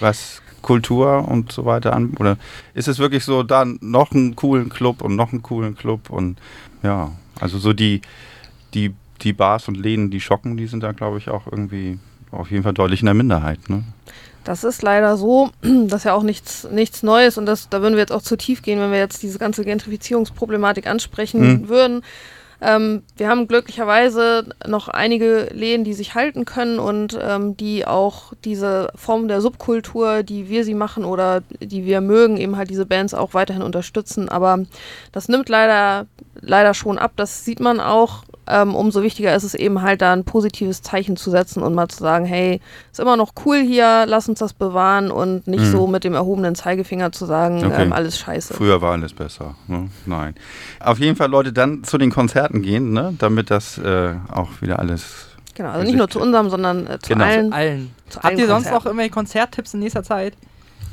Was 0.00 0.42
Kultur 0.62 1.28
und 1.28 1.52
so 1.52 1.64
weiter 1.66 1.92
an? 1.92 2.14
Oder 2.18 2.36
ist 2.74 2.88
es 2.88 2.98
wirklich 2.98 3.24
so, 3.24 3.42
da 3.42 3.64
noch 3.80 4.12
einen 4.12 4.34
coolen 4.34 4.68
Club 4.70 5.02
und 5.02 5.14
noch 5.16 5.32
einen 5.32 5.42
coolen 5.42 5.76
Club 5.76 6.10
und 6.10 6.38
ja, 6.82 7.12
also 7.40 7.58
so 7.58 7.72
die, 7.72 8.00
die, 8.72 8.94
die 9.22 9.32
Bars 9.32 9.68
und 9.68 9.76
Läden, 9.76 10.10
die 10.10 10.20
schocken, 10.20 10.56
die 10.56 10.66
sind 10.66 10.82
da, 10.82 10.92
glaube 10.92 11.18
ich, 11.18 11.28
auch 11.28 11.46
irgendwie 11.46 11.98
auf 12.30 12.50
jeden 12.50 12.62
Fall 12.62 12.74
deutlich 12.74 13.00
in 13.00 13.06
der 13.06 13.14
Minderheit. 13.14 13.68
Ne? 13.68 13.84
Das 14.44 14.64
ist 14.64 14.82
leider 14.82 15.16
so, 15.16 15.50
das 15.62 16.00
ist 16.00 16.04
ja 16.04 16.14
auch 16.14 16.22
nichts, 16.22 16.66
nichts 16.70 17.02
Neues 17.02 17.38
und 17.38 17.46
das, 17.46 17.68
da 17.68 17.82
würden 17.82 17.94
wir 17.94 18.00
jetzt 18.00 18.12
auch 18.12 18.22
zu 18.22 18.36
tief 18.36 18.62
gehen, 18.62 18.80
wenn 18.80 18.90
wir 18.90 18.98
jetzt 18.98 19.22
diese 19.22 19.38
ganze 19.38 19.64
Gentrifizierungsproblematik 19.64 20.86
ansprechen 20.86 21.40
Mhm. 21.40 21.68
würden. 21.68 22.02
Ähm, 22.64 23.02
wir 23.16 23.28
haben 23.28 23.46
glücklicherweise 23.46 24.46
noch 24.66 24.88
einige 24.88 25.50
Läden, 25.52 25.84
die 25.84 25.92
sich 25.92 26.14
halten 26.14 26.46
können 26.46 26.78
und 26.78 27.18
ähm, 27.20 27.56
die 27.56 27.86
auch 27.86 28.32
diese 28.44 28.90
Form 28.94 29.28
der 29.28 29.42
Subkultur, 29.42 30.22
die 30.22 30.48
wir 30.48 30.64
sie 30.64 30.74
machen 30.74 31.04
oder 31.04 31.42
die 31.60 31.84
wir 31.84 32.00
mögen, 32.00 32.38
eben 32.38 32.56
halt 32.56 32.70
diese 32.70 32.86
Bands 32.86 33.12
auch 33.12 33.34
weiterhin 33.34 33.62
unterstützen. 33.62 34.30
Aber 34.30 34.64
das 35.12 35.28
nimmt 35.28 35.50
leider, 35.50 36.06
leider 36.40 36.72
schon 36.72 36.96
ab. 36.96 37.12
Das 37.16 37.44
sieht 37.44 37.60
man 37.60 37.80
auch. 37.80 38.23
Ähm, 38.46 38.74
umso 38.74 39.02
wichtiger 39.02 39.34
ist 39.34 39.42
es 39.44 39.54
eben 39.54 39.80
halt 39.82 40.02
da 40.02 40.12
ein 40.12 40.24
positives 40.24 40.82
Zeichen 40.82 41.16
zu 41.16 41.30
setzen 41.30 41.62
und 41.62 41.74
mal 41.74 41.88
zu 41.88 41.98
sagen, 41.98 42.24
hey, 42.26 42.60
ist 42.92 43.00
immer 43.00 43.16
noch 43.16 43.32
cool 43.46 43.58
hier, 43.62 44.04
lass 44.06 44.28
uns 44.28 44.38
das 44.38 44.52
bewahren 44.52 45.10
und 45.10 45.46
nicht 45.46 45.64
Mhm. 45.64 45.70
so 45.72 45.86
mit 45.86 46.04
dem 46.04 46.14
erhobenen 46.14 46.54
Zeigefinger 46.54 47.12
zu 47.12 47.24
sagen, 47.26 47.64
Okay. 47.64 47.82
ähm, 47.84 47.92
alles 47.92 48.18
scheiße. 48.18 48.52
Früher 48.54 48.82
war 48.82 48.92
alles 48.92 49.12
besser. 49.14 49.54
Ne? 49.66 49.88
Nein. 50.06 50.34
Auf 50.80 50.98
jeden 50.98 51.16
Fall, 51.16 51.30
Leute, 51.30 51.52
dann 51.52 51.84
zu 51.84 51.96
den 51.98 52.10
Konzerten 52.10 52.60
gehen, 52.62 52.92
ne? 52.92 53.14
damit 53.18 53.50
das 53.50 53.78
äh, 53.78 54.14
auch 54.30 54.48
wieder 54.60 54.78
alles. 54.78 55.28
Genau, 55.54 55.70
also 55.70 55.84
nicht 55.84 55.96
nur 55.96 56.10
zu 56.10 56.20
unserem, 56.20 56.50
sondern 56.50 56.86
äh, 56.86 56.98
zu 56.98 57.12
Genau. 57.12 57.24
allen. 57.24 57.52
Allen. 57.52 57.90
Zu 58.08 58.16
Habt 58.16 58.26
allen 58.26 58.38
ihr 58.38 58.46
sonst 58.48 58.70
noch 58.70 58.84
irgendwelche 58.84 59.12
Konzerttipps 59.12 59.72
in 59.72 59.80
nächster 59.80 60.02
Zeit, 60.02 60.34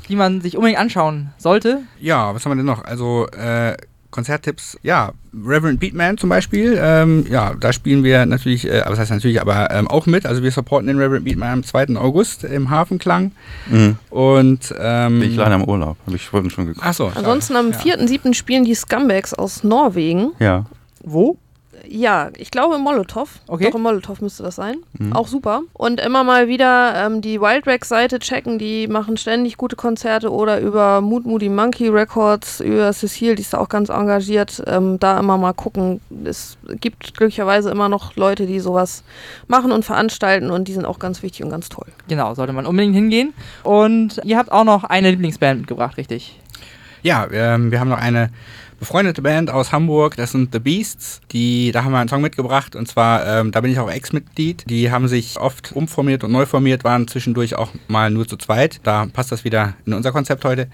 die 0.08 0.16
man 0.16 0.40
sich 0.40 0.56
unbedingt 0.56 0.78
anschauen 0.80 1.32
sollte? 1.36 1.80
Ja, 2.00 2.34
was 2.34 2.44
haben 2.44 2.52
wir 2.52 2.56
denn 2.56 2.64
noch? 2.66 2.84
Also 2.84 3.26
äh, 3.28 3.76
Konzerttipps, 4.12 4.78
ja, 4.84 5.10
Reverend 5.34 5.80
Beatman 5.80 6.16
zum 6.18 6.28
Beispiel, 6.28 6.78
ähm, 6.80 7.26
ja, 7.28 7.54
da 7.58 7.72
spielen 7.72 8.04
wir 8.04 8.24
natürlich, 8.26 8.68
äh, 8.68 8.82
was 8.86 8.98
heißt 9.00 9.10
natürlich, 9.10 9.40
aber 9.40 9.70
ähm, 9.72 9.88
auch 9.88 10.06
mit, 10.06 10.26
also 10.26 10.42
wir 10.44 10.52
supporten 10.52 10.86
den 10.86 10.98
Reverend 10.98 11.24
Beatman 11.24 11.48
am 11.52 11.64
2. 11.64 11.96
August 11.96 12.44
im 12.44 12.70
Hafenklang 12.70 13.32
Mhm. 13.68 13.96
und 14.10 14.74
ähm, 14.78 15.18
Bin 15.20 15.30
ich 15.30 15.36
leider 15.36 15.56
im 15.56 15.64
Urlaub, 15.64 15.96
habe 16.06 16.14
ich 16.16 16.28
vorhin 16.28 16.50
schon 16.50 16.66
geguckt. 16.66 16.86
Ach 16.88 16.94
so. 16.94 17.10
Ansonsten 17.12 17.56
am 17.56 17.72
ja. 17.72 17.78
4.7. 17.96 18.34
spielen 18.34 18.64
die 18.64 18.74
Scumbags 18.74 19.34
aus 19.34 19.64
Norwegen. 19.64 20.32
Ja. 20.38 20.66
Wo? 21.02 21.38
Ja, 21.94 22.30
ich 22.38 22.50
glaube 22.50 22.78
Molotow. 22.78 23.28
Okay. 23.48 23.66
Doch 23.66 23.74
im 23.74 23.82
Molotow 23.82 24.18
müsste 24.22 24.42
das 24.42 24.56
sein. 24.56 24.76
Mhm. 24.98 25.12
Auch 25.12 25.28
super. 25.28 25.60
Und 25.74 26.00
immer 26.00 26.24
mal 26.24 26.48
wieder 26.48 26.94
ähm, 26.96 27.20
die 27.20 27.38
Wildrack-Seite 27.38 28.18
checken. 28.18 28.58
Die 28.58 28.88
machen 28.88 29.18
ständig 29.18 29.58
gute 29.58 29.76
Konzerte 29.76 30.32
oder 30.32 30.58
über 30.60 31.02
Mood 31.02 31.26
Moody 31.26 31.50
Monkey 31.50 31.88
Records, 31.88 32.60
über 32.60 32.90
Cecile, 32.94 33.34
die 33.34 33.42
ist 33.42 33.52
da 33.52 33.58
auch 33.58 33.68
ganz 33.68 33.90
engagiert. 33.90 34.62
Ähm, 34.66 34.98
da 35.00 35.20
immer 35.20 35.36
mal 35.36 35.52
gucken. 35.52 36.00
Es 36.24 36.56
gibt 36.80 37.14
glücklicherweise 37.14 37.70
immer 37.70 37.90
noch 37.90 38.16
Leute, 38.16 38.46
die 38.46 38.60
sowas 38.60 39.04
machen 39.46 39.70
und 39.70 39.84
veranstalten 39.84 40.50
und 40.50 40.68
die 40.68 40.72
sind 40.72 40.86
auch 40.86 40.98
ganz 40.98 41.22
wichtig 41.22 41.44
und 41.44 41.50
ganz 41.50 41.68
toll. 41.68 41.88
Genau, 42.08 42.34
sollte 42.34 42.54
man 42.54 42.64
unbedingt 42.64 42.94
hingehen. 42.94 43.34
Und 43.64 44.18
ihr 44.24 44.38
habt 44.38 44.50
auch 44.50 44.64
noch 44.64 44.84
eine 44.84 45.10
Lieblingsband 45.10 45.60
mitgebracht, 45.60 45.98
richtig? 45.98 46.40
Ja, 47.02 47.28
ähm, 47.30 47.70
wir 47.70 47.80
haben 47.80 47.88
noch 47.88 48.00
eine 48.00 48.30
befreundete 48.82 49.22
Band 49.22 49.48
aus 49.48 49.70
Hamburg, 49.70 50.16
das 50.16 50.32
sind 50.32 50.52
The 50.52 50.58
Beasts. 50.58 51.20
Die, 51.30 51.70
da 51.70 51.84
haben 51.84 51.92
wir 51.92 52.00
einen 52.00 52.08
Song 52.08 52.20
mitgebracht 52.20 52.74
und 52.74 52.88
zwar, 52.88 53.24
ähm, 53.24 53.52
da 53.52 53.60
bin 53.60 53.70
ich 53.70 53.78
auch 53.78 53.88
Ex-Mitglied. 53.88 54.64
Die 54.68 54.90
haben 54.90 55.06
sich 55.06 55.38
oft 55.38 55.70
umformiert 55.70 56.24
und 56.24 56.32
neu 56.32 56.46
formiert, 56.46 56.82
waren 56.82 57.06
zwischendurch 57.06 57.54
auch 57.54 57.70
mal 57.86 58.10
nur 58.10 58.26
zu 58.26 58.36
zweit. 58.36 58.80
Da 58.82 59.06
passt 59.06 59.30
das 59.30 59.44
wieder 59.44 59.74
in 59.86 59.92
unser 59.92 60.10
Konzept 60.10 60.44
heute. 60.44 60.66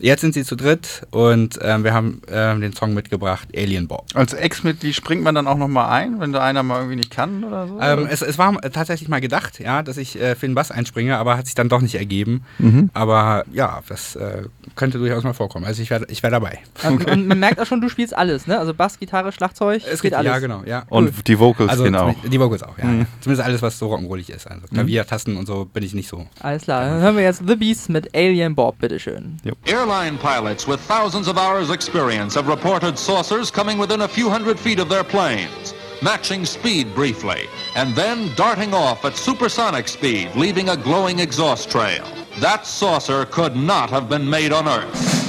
Jetzt 0.00 0.20
sind 0.20 0.34
sie 0.34 0.44
zu 0.44 0.56
dritt 0.56 1.06
und 1.10 1.58
ähm, 1.62 1.84
wir 1.84 1.92
haben 1.92 2.22
ähm, 2.30 2.60
den 2.60 2.72
Song 2.72 2.94
mitgebracht, 2.94 3.48
Alien 3.56 3.88
Bob. 3.88 4.06
Als 4.14 4.32
Ex-Mitglied 4.32 4.94
springt 4.94 5.22
man 5.22 5.34
dann 5.34 5.46
auch 5.46 5.56
nochmal 5.56 5.90
ein, 5.90 6.20
wenn 6.20 6.32
da 6.32 6.42
einer 6.42 6.62
mal 6.62 6.78
irgendwie 6.78 6.96
nicht 6.96 7.10
kann 7.10 7.44
oder 7.44 7.66
so? 7.66 7.78
Ähm, 7.80 8.08
es, 8.10 8.22
es 8.22 8.38
war 8.38 8.62
äh, 8.62 8.70
tatsächlich 8.70 9.08
mal 9.08 9.20
gedacht, 9.20 9.58
ja, 9.58 9.82
dass 9.82 9.96
ich 9.96 10.20
äh, 10.20 10.34
für 10.34 10.46
den 10.46 10.54
Bass 10.54 10.70
einspringe, 10.70 11.18
aber 11.18 11.36
hat 11.36 11.46
sich 11.46 11.54
dann 11.54 11.68
doch 11.68 11.80
nicht 11.80 11.96
ergeben. 11.96 12.44
Mhm. 12.58 12.90
Aber 12.94 13.44
ja, 13.52 13.80
das 13.88 14.16
äh, 14.16 14.44
könnte 14.76 14.98
durchaus 14.98 15.24
mal 15.24 15.32
vorkommen. 15.32 15.64
Also 15.64 15.82
ich 15.82 15.90
wäre 15.90 16.06
ich 16.08 16.22
wär 16.22 16.30
dabei. 16.30 16.58
Und, 16.86 17.10
und 17.10 17.26
man 17.26 17.38
merkt 17.38 17.60
auch 17.60 17.66
schon, 17.66 17.80
du 17.80 17.88
spielst 17.88 18.16
alles, 18.16 18.46
ne? 18.46 18.58
Also 18.58 18.74
Bass, 18.74 18.98
Gitarre, 18.98 19.32
Schlagzeug, 19.32 19.82
Es 19.90 20.02
geht 20.02 20.14
alles. 20.14 20.30
Ja, 20.30 20.38
genau, 20.38 20.62
ja. 20.64 20.84
Und 20.88 21.26
die 21.26 21.38
Vocals 21.38 21.70
Also 21.70 21.84
genau. 21.84 22.14
die 22.24 22.38
Vocals 22.40 22.62
auch, 22.62 22.78
ja. 22.78 22.84
Mhm. 22.84 23.00
ja. 23.00 23.06
Zumindest 23.20 23.46
alles, 23.46 23.62
was 23.62 23.78
so 23.78 23.92
rock'n'rollig 23.92 24.30
ist. 24.30 24.46
Also 24.46 24.66
Klavier, 24.68 25.06
Tasten 25.06 25.36
und 25.36 25.46
so 25.46 25.64
bin 25.64 25.82
ich 25.82 25.94
nicht 25.94 26.08
so. 26.08 26.26
Alles 26.40 26.62
klar, 26.62 26.84
dann 26.84 27.00
hören 27.00 27.16
wir 27.16 27.24
jetzt 27.24 27.42
The 27.46 27.56
Beast 27.56 27.88
mit 27.88 28.14
Alien 28.14 28.54
Bob, 28.54 28.78
bitteschön. 28.78 29.38
Airline 29.88 30.18
pilots 30.18 30.66
with 30.66 30.82
thousands 30.82 31.28
of 31.28 31.38
hours' 31.38 31.70
experience 31.70 32.34
have 32.34 32.46
reported 32.46 32.98
saucers 32.98 33.50
coming 33.50 33.78
within 33.78 34.02
a 34.02 34.06
few 34.06 34.28
hundred 34.28 34.60
feet 34.60 34.80
of 34.80 34.90
their 34.90 35.02
planes, 35.02 35.72
matching 36.02 36.44
speed 36.44 36.94
briefly, 36.94 37.46
and 37.74 37.94
then 37.94 38.30
darting 38.34 38.74
off 38.74 39.06
at 39.06 39.16
supersonic 39.16 39.88
speed, 39.88 40.30
leaving 40.36 40.68
a 40.68 40.76
glowing 40.76 41.20
exhaust 41.20 41.70
trail. 41.70 42.06
That 42.38 42.66
saucer 42.66 43.24
could 43.24 43.56
not 43.56 43.88
have 43.88 44.10
been 44.10 44.28
made 44.28 44.52
on 44.52 44.68
Earth. 44.68 45.27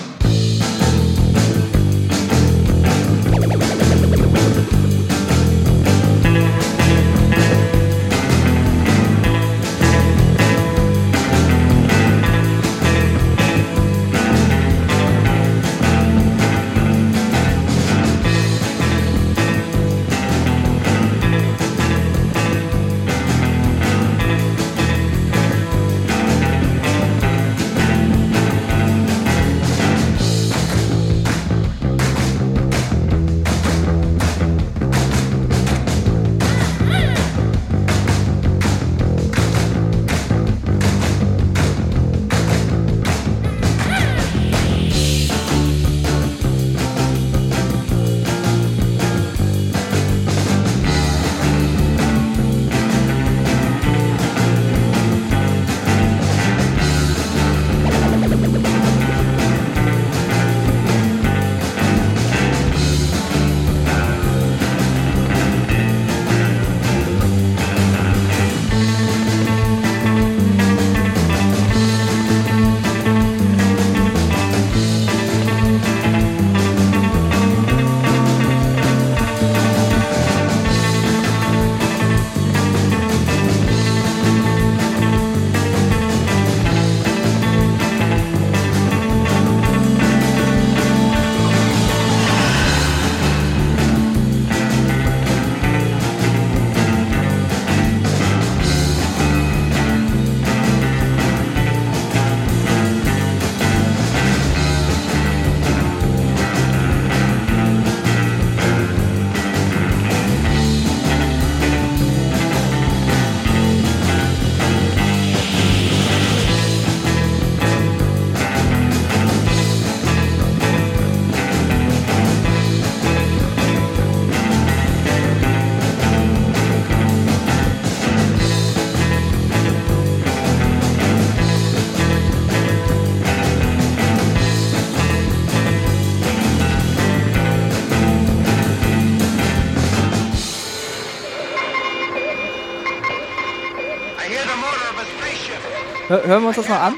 Hören 146.29 146.43
wir 146.43 146.47
uns 146.49 146.57
das 146.57 146.69
mal 146.69 146.79
an? 146.79 146.93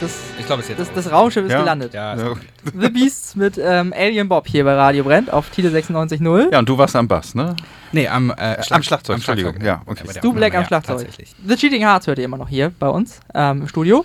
Das, 0.00 0.10
Ich 0.40 0.46
glaube, 0.46 0.62
es 0.62 0.68
jetzt. 0.68 0.80
das, 0.80 0.92
das 0.92 1.10
Raumschiff 1.12 1.44
ist 1.46 1.52
Ja. 1.52 1.60
gelandet. 1.60 1.94
ja, 1.94 2.16
Ja. 2.16 2.34
The 2.78 2.88
Beasts 2.90 3.36
mit 3.36 3.58
ähm, 3.62 3.92
Alien 3.96 4.28
Bob 4.28 4.46
hier 4.48 4.64
bei 4.64 4.74
Radio 4.74 5.04
Brennt 5.04 5.32
auf 5.32 5.50
Tide 5.50 5.68
96.0. 5.70 6.52
ja, 6.52 6.58
und 6.58 6.68
du 6.68 6.76
warst 6.76 6.96
am 6.96 7.06
Bass, 7.06 7.34
ne? 7.34 7.54
Nee, 7.92 8.08
am, 8.08 8.30
äh, 8.36 8.56
Am 8.70 8.82
Schlagzeug, 8.82 9.16
Entschuldigung. 9.16 9.60
Ja, 9.62 9.82
okay. 9.86 10.04
Stu 10.10 10.32
Black 10.32 10.54
am 10.56 10.64
Schlagzeug. 10.64 10.98
Tatsächlich. 10.98 11.34
The 11.46 11.54
Cheating 11.56 11.82
Hearts 11.82 12.06
hört 12.08 12.18
ihr 12.18 12.24
immer 12.24 12.38
noch 12.38 12.48
hier 12.48 12.72
bei 12.78 12.88
uns 12.88 13.20
ähm, 13.34 13.62
im 13.62 13.68
Studio. 13.68 14.04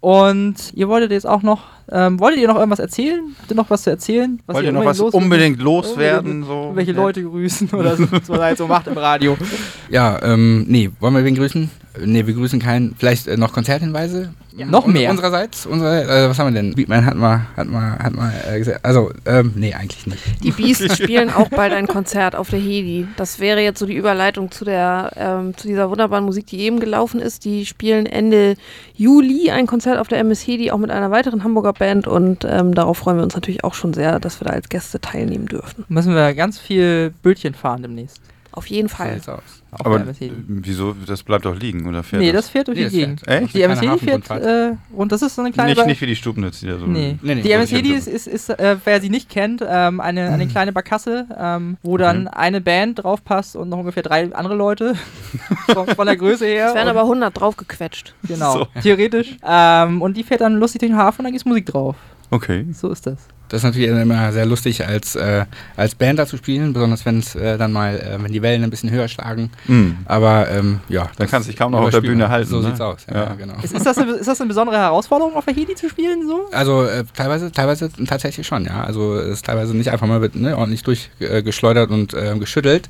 Und 0.00 0.54
ihr 0.74 0.88
wolltet 0.88 1.10
jetzt 1.10 1.26
auch 1.26 1.42
noch, 1.42 1.62
ähm, 1.90 2.20
wolltet 2.20 2.40
ihr 2.40 2.48
noch 2.48 2.56
irgendwas 2.56 2.78
erzählen? 2.78 3.20
Habt 3.40 3.50
ihr 3.50 3.56
noch 3.56 3.70
was 3.70 3.82
zu 3.82 3.90
erzählen? 3.90 4.40
Was 4.46 4.54
Wollt 4.56 4.66
ihr 4.66 4.72
noch 4.72 4.84
was 4.84 4.98
loswerden- 4.98 5.14
unbedingt 5.24 5.60
loswerden? 5.60 6.44
So? 6.44 6.52
Irgendwelche 6.64 6.92
Leute 6.92 7.22
grüßen 7.22 7.70
oder 7.70 7.96
so, 7.96 8.10
was 8.10 8.28
man 8.28 8.40
halt 8.40 8.58
so 8.58 8.66
macht 8.66 8.86
im 8.86 8.98
Radio. 8.98 9.36
Ja, 9.90 10.20
ähm, 10.22 10.66
nee, 10.68 10.90
wollen 11.00 11.14
wir 11.14 11.24
wen 11.24 11.34
grüßen? 11.34 11.70
Nee, 12.04 12.26
wir 12.26 12.34
grüßen 12.34 12.60
keinen. 12.60 12.94
Vielleicht 12.98 13.26
äh, 13.26 13.38
noch 13.38 13.54
Konzerthinweise? 13.54 14.34
Noch 14.54 14.84
Un- 14.86 14.92
mehr. 14.92 15.10
Unsererseits? 15.10 15.64
Unsere, 15.66 16.02
äh, 16.02 16.28
was 16.28 16.38
haben 16.38 16.52
wir 16.52 16.60
denn? 16.62 16.74
Beatman 16.74 17.06
hat 17.06 17.14
mal, 17.16 17.46
hat 17.56 17.68
mal, 17.68 17.98
hat 17.98 18.14
mal 18.14 18.32
äh, 18.52 18.58
gesagt. 18.58 18.84
Also, 18.84 19.10
ähm, 19.24 19.52
nee, 19.56 19.72
eigentlich 19.72 20.06
nicht. 20.06 20.20
Die 20.44 20.50
Beasts 20.50 20.96
spielen 21.02 21.30
auch 21.32 21.48
bald 21.48 21.72
ein 21.72 21.86
Konzert 21.86 22.36
auf 22.36 22.50
der 22.50 22.58
Hedi. 22.58 23.06
Das 23.16 23.38
wäre 23.40 23.60
jetzt 23.62 23.78
so 23.78 23.86
die 23.86 23.94
Überleitung 23.96 24.50
zu 24.50 24.64
der 24.66 25.10
ähm, 25.16 25.56
zu 25.56 25.66
dieser 25.68 25.88
wunderbaren 25.90 26.24
Musik, 26.26 26.46
die 26.48 26.58
eben 26.60 26.80
gelaufen 26.80 27.20
ist. 27.20 27.44
Die 27.46 27.64
spielen 27.64 28.04
Ende 28.04 28.56
Juli 28.94 29.50
ein 29.50 29.66
Konzert 29.66 29.98
auf 29.98 30.08
der 30.08 30.18
MS 30.18 30.46
Hedi, 30.46 30.70
auch 30.70 30.78
mit 30.78 30.90
einer 30.90 31.10
weiteren 31.10 31.44
Hamburger 31.44 31.72
Band 31.78 32.06
und 32.06 32.44
ähm, 32.48 32.74
darauf 32.74 32.98
freuen 32.98 33.18
wir 33.18 33.24
uns 33.24 33.34
natürlich 33.34 33.64
auch 33.64 33.74
schon 33.74 33.94
sehr, 33.94 34.20
dass 34.20 34.40
wir 34.40 34.46
da 34.46 34.52
als 34.52 34.68
Gäste 34.68 35.00
teilnehmen 35.00 35.46
dürfen. 35.46 35.84
Müssen 35.88 36.14
wir 36.14 36.34
ganz 36.34 36.58
viel 36.58 37.12
Bötchen 37.22 37.54
fahren 37.54 37.82
demnächst. 37.82 38.20
Auf 38.58 38.66
jeden 38.66 38.88
So 38.88 38.96
Fall. 38.96 39.16
aus. 39.26 39.40
Auf 39.70 39.86
Aber 39.86 40.00
äh, 40.00 40.30
wieso? 40.48 40.94
Das 41.06 41.22
bleibt 41.22 41.44
doch 41.44 41.54
liegen, 41.54 41.86
oder 41.86 42.02
fährt 42.02 42.22
Nee, 42.22 42.32
das 42.32 42.48
fährt 42.48 42.68
durch 42.68 42.76
Nee, 42.78 42.84
die 42.84 42.90
das 42.90 42.92
Gegend. 42.94 43.28
Echt? 43.28 43.54
Die 43.54 43.62
MS 43.62 43.80
Keine 43.80 43.92
Hedi 43.92 44.04
fährt 44.04 44.30
äh, 44.30 44.72
und 44.94 45.12
das 45.12 45.22
ist 45.22 45.34
so 45.34 45.42
eine 45.42 45.52
kleine 45.52 45.70
Nicht, 45.70 45.78
Ba- 45.80 45.86
nicht 45.86 46.00
wie 46.00 46.06
die 46.06 46.16
Stubnitz, 46.16 46.60
die 46.60 46.66
da 46.66 46.78
so. 46.78 46.86
Nee. 46.86 47.18
Nee, 47.22 47.34
nee, 47.36 47.42
die 47.42 47.48
muss 47.50 47.54
MS 47.56 47.70
ich 47.70 47.76
Hedi 47.76 47.88
nicht 47.90 47.98
ist, 48.06 48.26
ist, 48.26 48.48
ist 48.48 48.58
äh, 48.58 48.76
wer 48.84 49.00
sie 49.00 49.10
nicht 49.10 49.28
kennt, 49.28 49.62
ähm, 49.66 50.00
eine, 50.00 50.30
eine 50.30 50.46
kleine 50.48 50.72
Barkasse, 50.72 51.26
ähm, 51.38 51.76
wo 51.82 51.96
dann 51.98 52.28
eine 52.28 52.60
Band 52.60 53.02
draufpasst 53.04 53.56
und 53.56 53.68
noch 53.68 53.78
ungefähr 53.78 54.02
drei 54.02 54.34
andere 54.34 54.54
Leute 54.54 54.94
von, 55.72 55.86
von 55.86 56.06
der 56.06 56.16
Größe 56.16 56.46
her. 56.46 56.68
Es 56.68 56.74
werden 56.74 56.88
aber 56.88 57.02
100 57.02 57.38
draufgequetscht. 57.38 58.14
genau, 58.26 58.52
So. 58.60 58.66
theoretisch. 58.82 59.36
Ähm, 59.46 60.02
und 60.02 60.16
die 60.16 60.24
fährt 60.24 60.40
dann 60.40 60.54
lustig 60.56 60.80
durch 60.80 60.90
den 60.90 60.98
Hafen 60.98 61.20
und 61.20 61.24
dann 61.24 61.32
gibt's 61.32 61.44
Musik 61.46 61.66
drauf. 61.66 61.96
Okay. 62.30 62.66
So 62.72 62.90
ist 62.90 63.06
das. 63.06 63.18
Das 63.48 63.60
ist 63.60 63.64
natürlich 63.64 63.88
immer 63.88 64.32
sehr 64.32 64.46
lustig, 64.46 64.86
als, 64.86 65.16
äh, 65.16 65.44
als 65.76 65.94
Band 65.94 66.18
da 66.18 66.26
zu 66.26 66.36
spielen, 66.36 66.72
besonders 66.72 67.04
wenn 67.06 67.18
es 67.20 67.34
äh, 67.34 67.56
dann 67.58 67.72
mal, 67.72 67.96
äh, 67.96 68.22
wenn 68.22 68.32
die 68.32 68.42
Wellen 68.42 68.62
ein 68.64 68.70
bisschen 68.70 68.90
höher 68.90 69.08
schlagen. 69.08 69.50
Mhm. 69.66 69.98
Aber 70.04 70.48
ähm, 70.50 70.80
ja. 70.88 71.02
Dann 71.04 71.10
das 71.18 71.30
kannst 71.30 71.48
du 71.48 71.50
dich 71.52 71.58
kaum 71.58 71.72
noch 71.72 71.80
auf 71.80 71.90
der 71.90 72.00
Bühne 72.00 72.28
halten, 72.28 72.48
So 72.50 72.60
ne? 72.60 72.68
sieht's 72.68 72.80
aus, 72.80 73.06
ja, 73.12 73.24
Ja. 73.24 73.34
genau. 73.34 73.54
Ist, 73.62 73.72
ist, 73.74 73.86
das 73.86 73.98
eine, 73.98 74.12
ist 74.12 74.26
das 74.28 74.40
eine 74.40 74.48
besondere 74.48 74.76
Herausforderung, 74.76 75.34
auf 75.34 75.44
der 75.44 75.54
Hedi 75.54 75.74
zu 75.74 75.88
spielen? 75.88 76.26
So? 76.28 76.48
Also 76.52 76.84
äh, 76.84 77.04
teilweise, 77.16 77.50
teilweise 77.52 77.90
tatsächlich 78.06 78.46
schon, 78.46 78.64
ja. 78.64 78.84
Also 78.84 79.16
es 79.16 79.34
ist 79.38 79.46
teilweise 79.46 79.76
nicht 79.76 79.90
einfach 79.90 80.06
mal 80.06 80.20
wird, 80.20 80.36
ne, 80.36 80.56
ordentlich 80.56 80.82
durchgeschleudert 80.82 81.90
und 81.90 82.14
äh, 82.14 82.36
geschüttelt. 82.38 82.88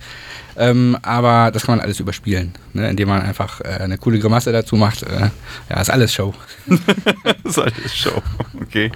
Ähm, 0.61 0.98
aber 1.02 1.52
das 1.52 1.66
kann 1.66 1.76
man 1.76 1.84
alles 1.84 2.00
überspielen, 2.00 2.52
ne, 2.72 2.90
indem 2.90 3.09
man 3.09 3.22
einfach 3.22 3.61
äh, 3.61 3.68
eine 3.80 3.96
coole 3.96 4.18
Grimasse 4.18 4.50
dazu 4.50 4.74
macht. 4.74 5.04
Äh, 5.04 5.30
ja, 5.70 5.80
ist 5.80 5.90
alles 5.90 6.12
Show. 6.12 6.34
Ist 7.44 7.59
alles 7.59 7.94
Show. 7.96 8.20
Okay. 8.61 8.90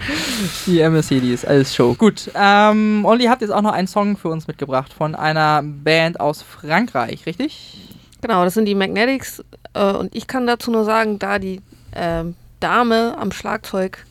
Die 0.67 0.81
MS 0.81 1.11
Hedi 1.11 1.33
ist 1.33 1.47
alles 1.53 1.75
Show. 1.75 1.95
Gut, 1.95 2.31
ähm, 2.35 3.05
Olli 3.05 3.27
hat 3.27 3.43
jetzt 3.43 3.51
auch 3.51 3.61
noch 3.61 3.73
einen 3.73 3.87
Song 3.87 4.17
für 4.17 4.29
uns 4.29 4.49
mitgebracht 4.49 4.93
von 4.93 5.15
einer 5.15 5.63
Band 5.63 6.19
aus 6.19 6.43
Frankreich, 6.43 7.27
richtig? 7.27 7.79
Genau, 8.23 8.45
das 8.45 8.55
sind 8.55 8.65
die 8.65 8.75
Magnetics. 8.75 9.45
Äh, 9.75 9.93
und 9.93 10.15
ich 10.15 10.27
kann 10.27 10.47
dazu 10.47 10.71
nur 10.71 10.85
sagen, 10.85 11.19
da 11.19 11.39
die 11.39 11.61
ähm, 11.95 12.35
Dame 12.61 13.17
am 13.19 13.33
Schlagzeug 13.33 14.07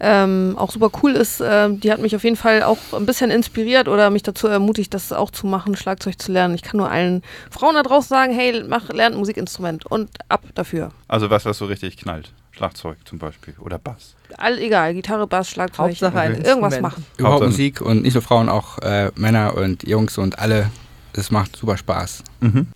ähm, 0.00 0.54
auch 0.56 0.70
super 0.70 0.90
cool 1.02 1.12
ist, 1.12 1.42
ähm, 1.44 1.80
die 1.80 1.90
hat 1.90 2.00
mich 2.00 2.14
auf 2.14 2.22
jeden 2.22 2.36
Fall 2.36 2.62
auch 2.62 2.78
ein 2.92 3.06
bisschen 3.06 3.32
inspiriert 3.32 3.88
oder 3.88 4.10
mich 4.10 4.22
dazu 4.22 4.46
ermutigt, 4.46 4.94
das 4.94 5.12
auch 5.12 5.32
zu 5.32 5.48
machen, 5.48 5.74
Schlagzeug 5.74 6.22
zu 6.22 6.30
lernen. 6.30 6.54
Ich 6.54 6.62
kann 6.62 6.76
nur 6.76 6.88
allen 6.88 7.22
Frauen 7.50 7.74
da 7.74 7.82
draußen 7.82 8.08
sagen, 8.08 8.32
hey, 8.32 8.62
mach, 8.68 8.90
lernt 8.90 9.16
ein 9.16 9.18
Musikinstrument 9.18 9.84
und 9.86 10.10
ab 10.28 10.44
dafür. 10.54 10.92
Also 11.08 11.28
was, 11.28 11.44
was 11.44 11.58
so 11.58 11.64
richtig 11.64 11.96
knallt. 11.96 12.30
Schlagzeug 12.52 12.98
zum 13.04 13.18
Beispiel. 13.18 13.54
Oder 13.58 13.78
Bass. 13.78 14.14
All 14.36 14.58
egal, 14.58 14.94
Gitarre, 14.94 15.26
Bass, 15.26 15.50
Schlagzeug, 15.50 15.88
Hauptsache 15.88 16.20
ein 16.20 16.32
irgendwas 16.42 16.74
Instrument. 16.74 16.82
machen. 16.82 17.06
Überhaupt 17.16 17.34
Hauptsache- 17.42 17.50
Musik 17.50 17.80
und 17.80 18.02
nicht 18.02 18.14
nur 18.14 18.22
Frauen, 18.22 18.48
auch 18.48 18.78
äh, 18.78 19.10
Männer 19.16 19.54
und 19.54 19.86
Jungs 19.88 20.18
und 20.18 20.38
alle. 20.38 20.70
Es 21.14 21.30
macht 21.30 21.56
super 21.56 21.76
Spaß. 21.76 22.22
Mhm. 22.40 22.68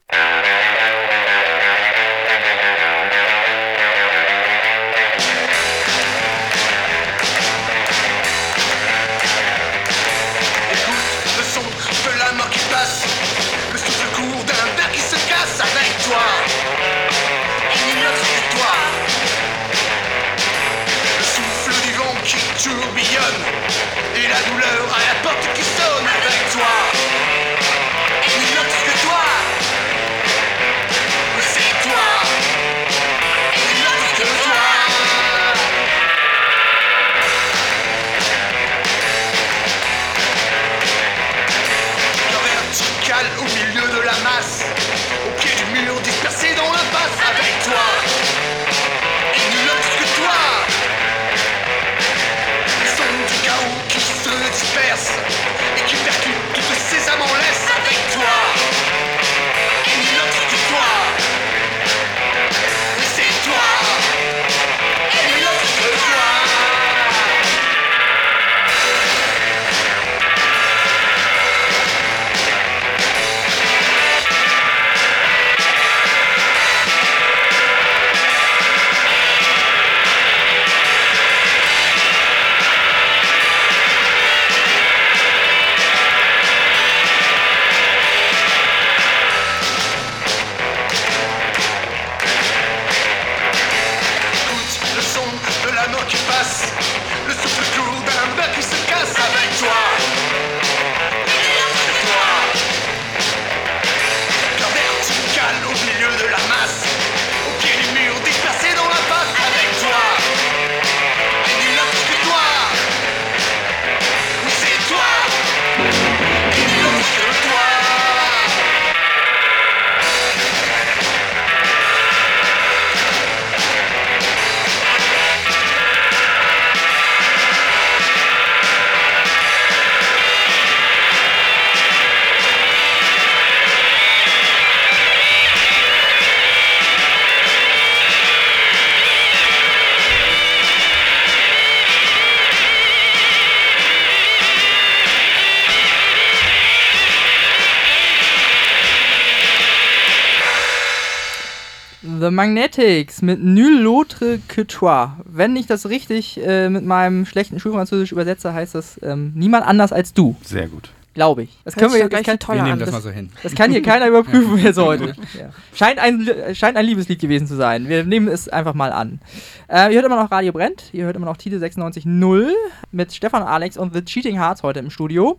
Magnetics 152.47 153.22
mit 153.22 153.40
Nul 153.43 153.80
l'autre 153.86 154.40
que 154.49 154.62
toi. 154.66 155.11
Wenn 155.24 155.55
ich 155.55 155.66
das 155.68 155.88
richtig 155.88 156.40
äh, 156.45 156.68
mit 156.68 156.84
meinem 156.84 157.24
schlechten 157.24 157.61
Schulfranzösisch 157.61 158.11
übersetze, 158.11 158.53
heißt 158.53 158.74
das 158.74 158.99
ähm, 159.03 159.30
niemand 159.36 159.64
anders 159.64 159.93
als 159.93 160.12
du, 160.12 160.34
Sehr 160.43 160.66
gut. 160.66 160.90
glaube 161.14 161.45
ich. 161.45 161.51
Das 161.64 161.76
Hört 161.76 161.82
können 161.84 161.95
wir 161.95 162.03
doch 162.03 162.09
gleich 162.11 162.26
kann, 162.26 162.40
toller 162.40 162.59
Wir 162.59 162.62
nehmen 162.64 162.72
an. 162.74 162.78
das 162.80 162.86
Das- 162.88 162.95
mal 162.97 163.01
so 163.03 163.11
hin. 163.11 163.30
das 163.45 163.55
kann 163.55 163.70
hier 163.70 163.80
keiner 163.82 164.09
überprüfen 164.09 164.59
jetzt 164.59 164.78
heute. 164.78 165.14
Ja. 165.38 165.51
Scheint, 165.72 166.01
ein, 166.01 166.28
scheint 166.55 166.76
ein 166.76 166.84
Liebeslied 166.84 167.20
gewesen 167.20 167.47
zu 167.47 167.55
sein. 167.55 167.88
Wir 167.88 168.03
nehmen 168.05 168.26
es 168.26 168.49
einfach 168.49 168.74
mal 168.74 168.90
an. 168.93 169.20
Äh, 169.68 169.90
ihr 169.90 169.97
hört 170.01 170.07
immer 170.07 170.20
noch 170.20 170.32
Radio 170.32 170.53
Brennt. 170.53 170.84
Ihr 170.93 171.05
hört 171.05 171.14
immer 171.14 171.26
noch 171.26 171.36
Tide 171.36 171.59
96.0 171.59 172.49
mit 172.90 173.14
Stefan 173.14 173.45
Alex 173.45 173.76
und 173.76 173.95
The 173.95 174.03
Cheating 174.05 174.34
Hearts 174.36 174.64
heute 174.64 174.80
im 174.80 174.90
Studio. 174.90 175.38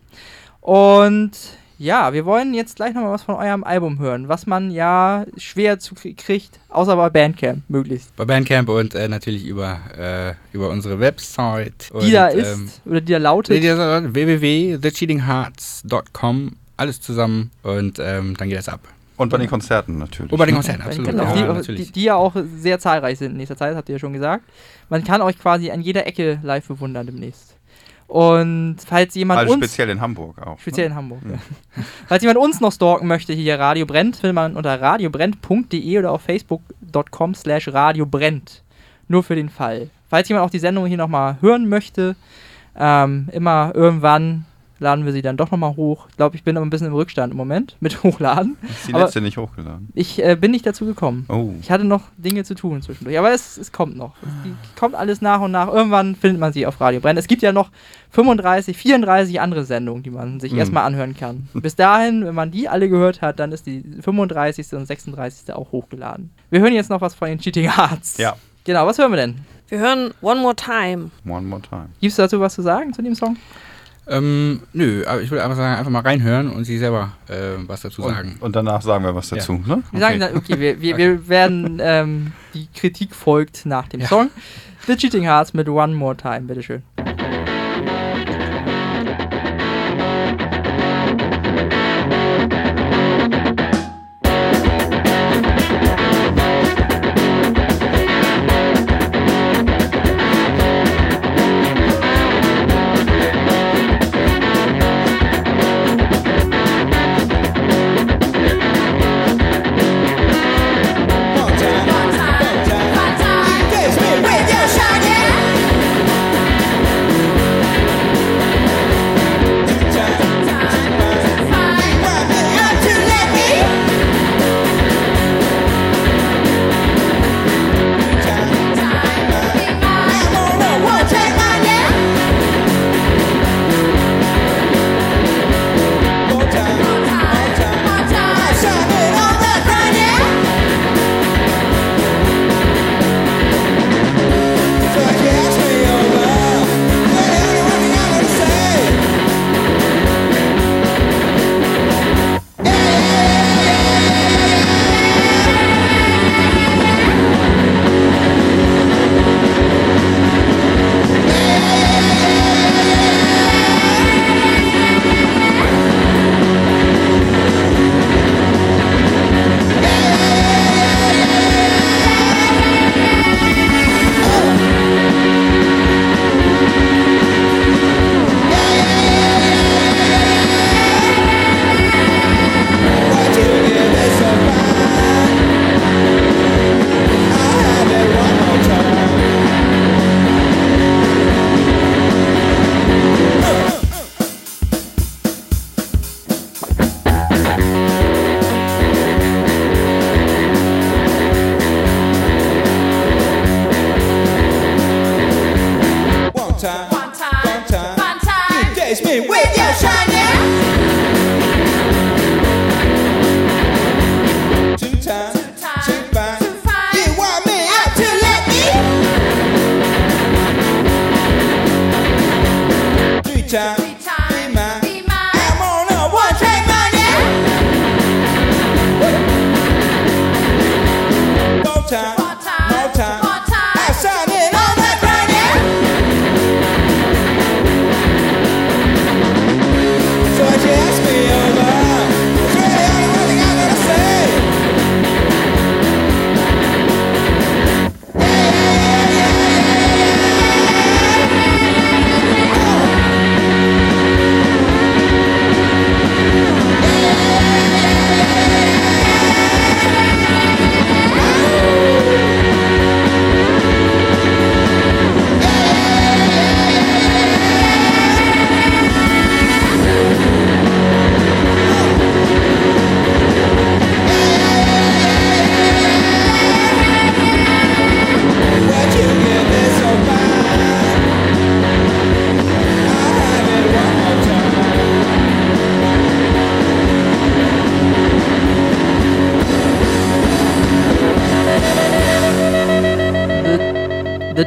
Und 0.62 1.32
ja, 1.78 2.12
wir 2.12 2.24
wollen 2.24 2.54
jetzt 2.54 2.76
gleich 2.76 2.94
nochmal 2.94 3.12
was 3.12 3.22
von 3.22 3.34
eurem 3.34 3.64
Album 3.64 3.98
hören, 3.98 4.28
was 4.28 4.46
man 4.46 4.70
ja 4.70 5.24
schwer 5.36 5.78
zu 5.78 5.94
krie- 5.94 6.16
kriegt, 6.16 6.58
außer 6.68 6.96
bei 6.96 7.10
Bandcamp 7.10 7.62
möglichst. 7.68 8.14
Bei 8.16 8.24
Bandcamp 8.24 8.68
und 8.68 8.94
äh, 8.94 9.08
natürlich 9.08 9.44
über, 9.46 9.78
äh, 9.98 10.34
über 10.54 10.68
unsere 10.70 11.00
Website. 11.00 11.90
Die 11.92 11.96
und, 11.96 12.12
da 12.12 12.28
ist, 12.28 12.54
ähm, 12.54 12.70
oder 12.86 13.00
die 13.00 13.12
da 13.12 13.18
lautet. 13.18 13.62
die 13.62 13.66
da- 13.66 14.14
www.thecheatinghearts.com. 14.14 16.52
Alles 16.76 17.00
zusammen 17.00 17.52
und 17.62 18.00
ähm, 18.00 18.36
dann 18.36 18.48
geht 18.48 18.58
das 18.58 18.68
ab. 18.68 18.80
Und 19.16 19.28
bei 19.30 19.38
den 19.38 19.48
Konzerten 19.48 19.96
natürlich. 19.98 20.32
Und 20.32 20.38
bei 20.38 20.46
den 20.46 20.56
Konzerten, 20.56 20.82
absolut. 20.82 21.08
auch 21.20 21.36
Ja, 21.36 21.42
die, 21.42 21.42
natürlich. 21.42 21.86
die, 21.86 21.92
die 21.92 22.02
ja 22.02 22.16
auch 22.16 22.34
sehr 22.56 22.80
zahlreich 22.80 23.18
sind 23.20 23.30
in 23.30 23.36
nächster 23.36 23.56
Zeit, 23.56 23.76
habt 23.76 23.88
ihr 23.88 23.94
ja 23.94 23.98
schon 24.00 24.12
gesagt. 24.12 24.42
Man 24.88 25.04
kann 25.04 25.22
euch 25.22 25.38
quasi 25.38 25.70
an 25.70 25.82
jeder 25.82 26.04
Ecke 26.08 26.40
live 26.42 26.66
bewundern 26.66 27.06
demnächst. 27.06 27.54
Und 28.06 28.76
falls 28.86 29.14
jemand 29.14 29.40
also 29.40 29.54
uns 29.54 29.64
speziell 29.64 29.88
in 29.90 30.00
Hamburg 30.00 30.38
auch. 30.40 30.58
Speziell 30.58 30.88
ne? 30.88 30.92
in 30.92 30.96
Hamburg. 30.96 31.20
Ja. 31.28 31.82
Falls 32.06 32.22
jemand 32.22 32.38
uns 32.38 32.60
noch 32.60 32.72
stalken 32.72 33.08
möchte, 33.08 33.32
hier 33.32 33.58
Radio 33.58 33.86
Brennt, 33.86 34.16
findet 34.16 34.34
man 34.34 34.56
unter 34.56 34.80
radiobrennt.de 34.80 35.98
oder 35.98 36.12
auf 36.12 36.22
facebook.com 36.22 37.34
slash 37.34 37.68
radiobrennt. 37.68 38.62
Nur 39.08 39.22
für 39.22 39.34
den 39.34 39.48
Fall. 39.48 39.90
Falls 40.08 40.28
jemand 40.28 40.46
auch 40.46 40.50
die 40.50 40.58
Sendung 40.58 40.86
hier 40.86 40.98
nochmal 40.98 41.38
hören 41.40 41.68
möchte, 41.68 42.14
ähm, 42.78 43.28
immer 43.32 43.72
irgendwann 43.74 44.44
laden 44.80 45.04
wir 45.04 45.12
sie 45.12 45.22
dann 45.22 45.36
doch 45.36 45.50
nochmal 45.50 45.76
hoch. 45.76 46.06
Ich 46.10 46.16
glaube, 46.16 46.36
ich 46.36 46.42
bin 46.44 46.56
aber 46.56 46.66
ein 46.66 46.70
bisschen 46.70 46.88
im 46.88 46.94
Rückstand 46.94 47.30
im 47.32 47.36
Moment 47.36 47.76
mit 47.80 48.02
Hochladen. 48.02 48.56
Ist 48.62 48.88
die 48.88 48.94
Aber- 48.94 49.04
letzte 49.04 49.20
nicht 49.20 49.36
hochgeladen. 49.36 49.88
Ich 49.94 50.22
äh, 50.22 50.36
bin 50.36 50.50
nicht 50.50 50.66
dazu 50.66 50.84
gekommen. 50.86 51.26
Oh. 51.28 51.50
Ich 51.60 51.70
hatte 51.70 51.84
noch 51.84 52.02
Dinge 52.16 52.44
zu 52.44 52.54
tun 52.54 52.82
zwischendurch. 52.82 53.18
Aber 53.18 53.32
es, 53.32 53.56
es 53.56 53.72
kommt 53.72 53.96
noch. 53.96 54.14
Es 54.22 54.28
die, 54.44 54.54
kommt 54.78 54.94
alles 54.94 55.20
nach 55.20 55.40
und 55.40 55.52
nach. 55.52 55.68
Irgendwann 55.72 56.14
findet 56.16 56.40
man 56.40 56.52
sie 56.52 56.66
auf 56.66 56.80
Radio 56.80 57.00
Brenn. 57.00 57.16
Es 57.16 57.26
gibt 57.26 57.42
ja 57.42 57.52
noch 57.52 57.70
35, 58.10 58.76
34 58.76 59.40
andere 59.40 59.64
Sendungen, 59.64 60.02
die 60.02 60.10
man 60.10 60.40
sich 60.40 60.52
Mhm. 60.52 60.58
erstmal 60.58 60.84
anhören 60.84 61.16
kann. 61.16 61.48
Bis 61.54 61.74
dahin, 61.76 62.24
wenn 62.24 62.34
man 62.34 62.50
die 62.50 62.68
alle 62.68 62.88
gehört 62.88 63.22
hat, 63.22 63.38
dann 63.40 63.52
ist 63.52 63.66
die 63.66 63.82
35. 64.00 64.72
und 64.74 64.86
36. 64.86 65.52
auch 65.54 65.72
hochgeladen. 65.72 66.30
Wir 66.50 66.60
hören 66.60 66.72
jetzt 66.74 66.90
noch 66.90 67.00
was 67.00 67.14
von 67.14 67.28
den 67.28 67.38
Cheating 67.38 67.70
Hearts. 67.76 68.16
Ja. 68.18 68.34
Genau, 68.64 68.86
was 68.86 68.98
hören 68.98 69.10
wir 69.12 69.16
denn? 69.16 69.36
Wir 69.68 69.78
hören 69.78 70.12
One 70.20 70.40
More 70.40 70.54
Time. 70.54 71.10
One 71.26 71.42
more 71.46 71.60
time. 71.62 71.88
Gibt's 72.00 72.16
dazu 72.16 72.38
was 72.38 72.54
zu 72.54 72.62
sagen 72.62 72.92
zu 72.92 73.02
dem 73.02 73.14
Song? 73.14 73.36
Ähm, 74.06 74.60
nö, 74.72 75.04
aber 75.06 75.22
ich 75.22 75.30
würde 75.30 75.42
einfach 75.44 75.56
sagen, 75.56 75.78
einfach 75.78 75.90
mal 75.90 76.00
reinhören 76.02 76.50
und 76.50 76.64
sie 76.64 76.76
selber 76.78 77.12
äh, 77.28 77.56
was 77.66 77.80
dazu 77.82 78.02
sagen. 78.02 78.32
Und, 78.34 78.42
und 78.42 78.56
danach 78.56 78.82
sagen 78.82 79.04
wir 79.04 79.14
was 79.14 79.30
Ja. 79.30 79.36
dazu. 79.38 79.54
Ne? 79.66 79.82
Wir 79.92 80.00
sagen 80.00 80.20
dann, 80.20 80.36
okay, 80.36 80.58
wir, 80.60 80.80
wir, 80.80 80.96
wir 80.98 81.28
werden, 81.28 81.78
ähm, 81.82 82.32
die 82.52 82.68
Kritik 82.74 83.14
folgt 83.14 83.64
nach 83.66 83.88
dem 83.88 84.02
Song. 84.02 84.30
The 84.86 84.96
Cheating 84.96 85.22
Hearts 85.22 85.54
mit 85.54 85.68
One 85.68 85.94
More 85.94 86.16
Time, 86.16 86.42
bitteschön. 86.42 86.82
One 86.98 87.23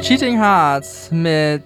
Cheating 0.08 0.38
Hearts 0.38 1.10
mit 1.10 1.62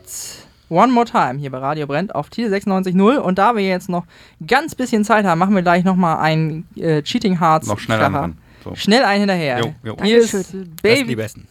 One 0.68 0.90
More 0.92 1.06
Time 1.06 1.38
hier 1.38 1.48
bei 1.52 1.58
Radio 1.58 1.86
Brennt 1.86 2.12
auf 2.12 2.28
Titel 2.28 2.52
96.0 2.52 3.18
und 3.18 3.38
da 3.38 3.54
wir 3.54 3.64
jetzt 3.64 3.88
noch 3.88 4.04
ganz 4.44 4.74
bisschen 4.74 5.04
Zeit 5.04 5.24
haben, 5.24 5.38
machen 5.38 5.54
wir 5.54 5.62
gleich 5.62 5.84
nochmal 5.84 6.16
einen 6.18 6.66
äh, 6.76 7.02
Cheating 7.02 7.38
Hearts 7.38 7.68
Noch 7.68 7.78
schneller 7.78 8.08
Kracher. 8.10 8.18
ran. 8.20 8.38
So. 8.64 8.74
Schnell 8.74 9.04
einen 9.04 9.20
hinterher. 9.20 9.60
Jo, 9.60 9.74
jo. 9.84 9.96
Hier 10.02 10.18
ist 10.18 10.52
die 10.52 10.64
Baby, 10.82 11.14
Besten. 11.14 11.46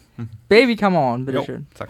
Baby 0.50 0.76
Come 0.76 0.98
On, 0.98 1.24
bitteschön. 1.24 1.66
zack. 1.72 1.88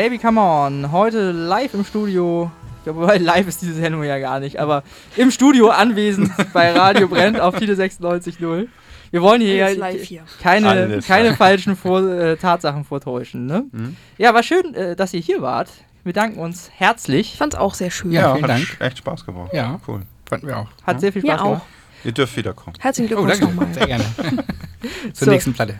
Baby 0.00 0.16
Come 0.16 0.40
On, 0.40 0.92
heute 0.92 1.30
live 1.30 1.74
im 1.74 1.84
Studio. 1.84 2.50
Ich 2.78 2.84
glaube, 2.84 3.06
weil 3.06 3.22
live 3.22 3.46
ist 3.48 3.60
diese 3.60 3.74
Sendung 3.74 4.02
ja 4.02 4.18
gar 4.18 4.40
nicht, 4.40 4.58
aber 4.58 4.82
im 5.18 5.30
Studio 5.30 5.68
anwesend 5.68 6.30
bei 6.54 6.72
Radio 6.72 7.06
Brennt 7.06 7.38
auf 7.38 7.58
Titel 7.58 7.72
96.0 7.78 8.68
Wir 9.10 9.20
wollen 9.20 9.42
hier, 9.42 9.56
ja 9.74 9.86
hier. 9.88 10.22
keine, 10.40 11.00
keine 11.06 11.36
falschen 11.36 11.76
Vor 11.76 12.00
äh, 12.08 12.38
Tatsachen 12.38 12.86
vortäuschen. 12.86 13.44
Ne? 13.44 13.64
Mhm. 13.72 13.94
Ja, 14.16 14.32
war 14.32 14.42
schön, 14.42 14.72
äh, 14.74 14.96
dass 14.96 15.12
ihr 15.12 15.20
hier 15.20 15.42
wart. 15.42 15.68
Wir 16.02 16.14
danken 16.14 16.40
uns 16.40 16.70
herzlich. 16.74 17.32
Ich 17.34 17.36
fand's 17.38 17.54
auch 17.56 17.74
sehr 17.74 17.90
schön. 17.90 18.10
Ja, 18.10 18.22
Ja, 18.22 18.32
vielen 18.36 18.44
hat 18.44 18.50
Dank. 18.52 18.76
echt 18.80 18.96
Spaß 18.96 19.26
gemacht. 19.26 19.50
Ja. 19.52 19.78
Cool. 19.86 20.00
Fanden 20.24 20.46
wir 20.46 20.56
auch. 20.60 20.68
Hat 20.86 20.98
sehr 21.02 21.12
viel 21.12 21.20
Spaß 21.20 21.30
Mir 21.30 21.42
auch. 21.42 21.46
gemacht. 21.46 21.62
Ihr 22.04 22.12
dürft 22.12 22.34
wiederkommen. 22.38 22.74
Herzlichen 22.80 23.12
Oh, 23.18 23.22
Glückwunsch 23.26 23.40
danke. 23.40 23.54
nochmal. 23.54 23.74
Sehr 23.74 23.86
gerne. 23.86 24.04
Zur 25.12 25.26
So. 25.26 25.30
nächsten 25.30 25.52
Platte. 25.52 25.78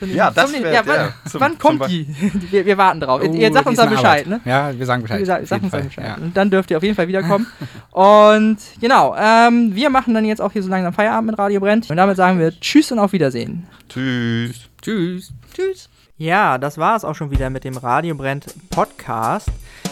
Ja, 0.00 0.30
das 0.30 0.52
wär- 0.52 0.72
ja, 0.72 0.82
wann, 0.84 0.96
ja, 0.96 1.14
zum- 1.30 1.40
wann 1.40 1.58
kommt 1.58 1.88
die? 1.88 2.06
wir, 2.50 2.66
wir 2.66 2.76
warten 2.78 3.00
drauf. 3.00 3.22
ihr, 3.22 3.30
Oh, 3.30 3.34
ihr 3.34 3.52
sagt 3.52 3.64
die 3.66 3.68
uns 3.70 3.78
dann 3.78 3.90
Bescheid, 3.90 4.26
ne? 4.26 4.40
Ja, 4.44 4.76
wir 4.76 4.86
sagen 4.86 5.02
Bescheid. 5.02 5.18
Wir 5.20 5.26
sagen 5.26 5.44
jeden 5.44 5.64
uns 5.64 5.72
dann. 5.72 5.84
Bescheid. 5.84 6.04
Ja. 6.06 6.14
Und 6.16 6.36
dann 6.36 6.50
dürft 6.50 6.70
ihr 6.70 6.76
auf 6.76 6.82
jeden 6.82 6.94
Fall 6.96 7.08
wiederkommen. 7.08 7.46
und 7.90 8.58
genau, 8.80 9.14
ähm, 9.18 9.74
wir 9.74 9.90
machen 9.90 10.14
dann 10.14 10.24
jetzt 10.24 10.40
auch 10.40 10.52
hier 10.52 10.62
so 10.62 10.68
langsam 10.68 10.92
Feierabend 10.92 11.30
mit 11.30 11.38
Radio 11.38 11.60
Brennt. 11.60 11.88
Und 11.90 11.96
damit 11.96 12.16
sagen 12.16 12.38
wir 12.38 12.58
Tschüss 12.60 12.90
und 12.92 12.98
auf 12.98 13.12
Wiedersehen. 13.12 13.66
Tschüss. 13.88 14.68
Tschüss. 14.82 15.32
Tschüss. 15.54 15.88
Ja, 16.16 16.58
das 16.58 16.78
war 16.78 16.96
es 16.96 17.04
auch 17.04 17.14
schon 17.14 17.30
wieder 17.32 17.50
mit 17.50 17.64
dem 17.64 17.76
Radio 17.76 18.14
Brennt 18.14 18.46
Podcast. 18.70 19.48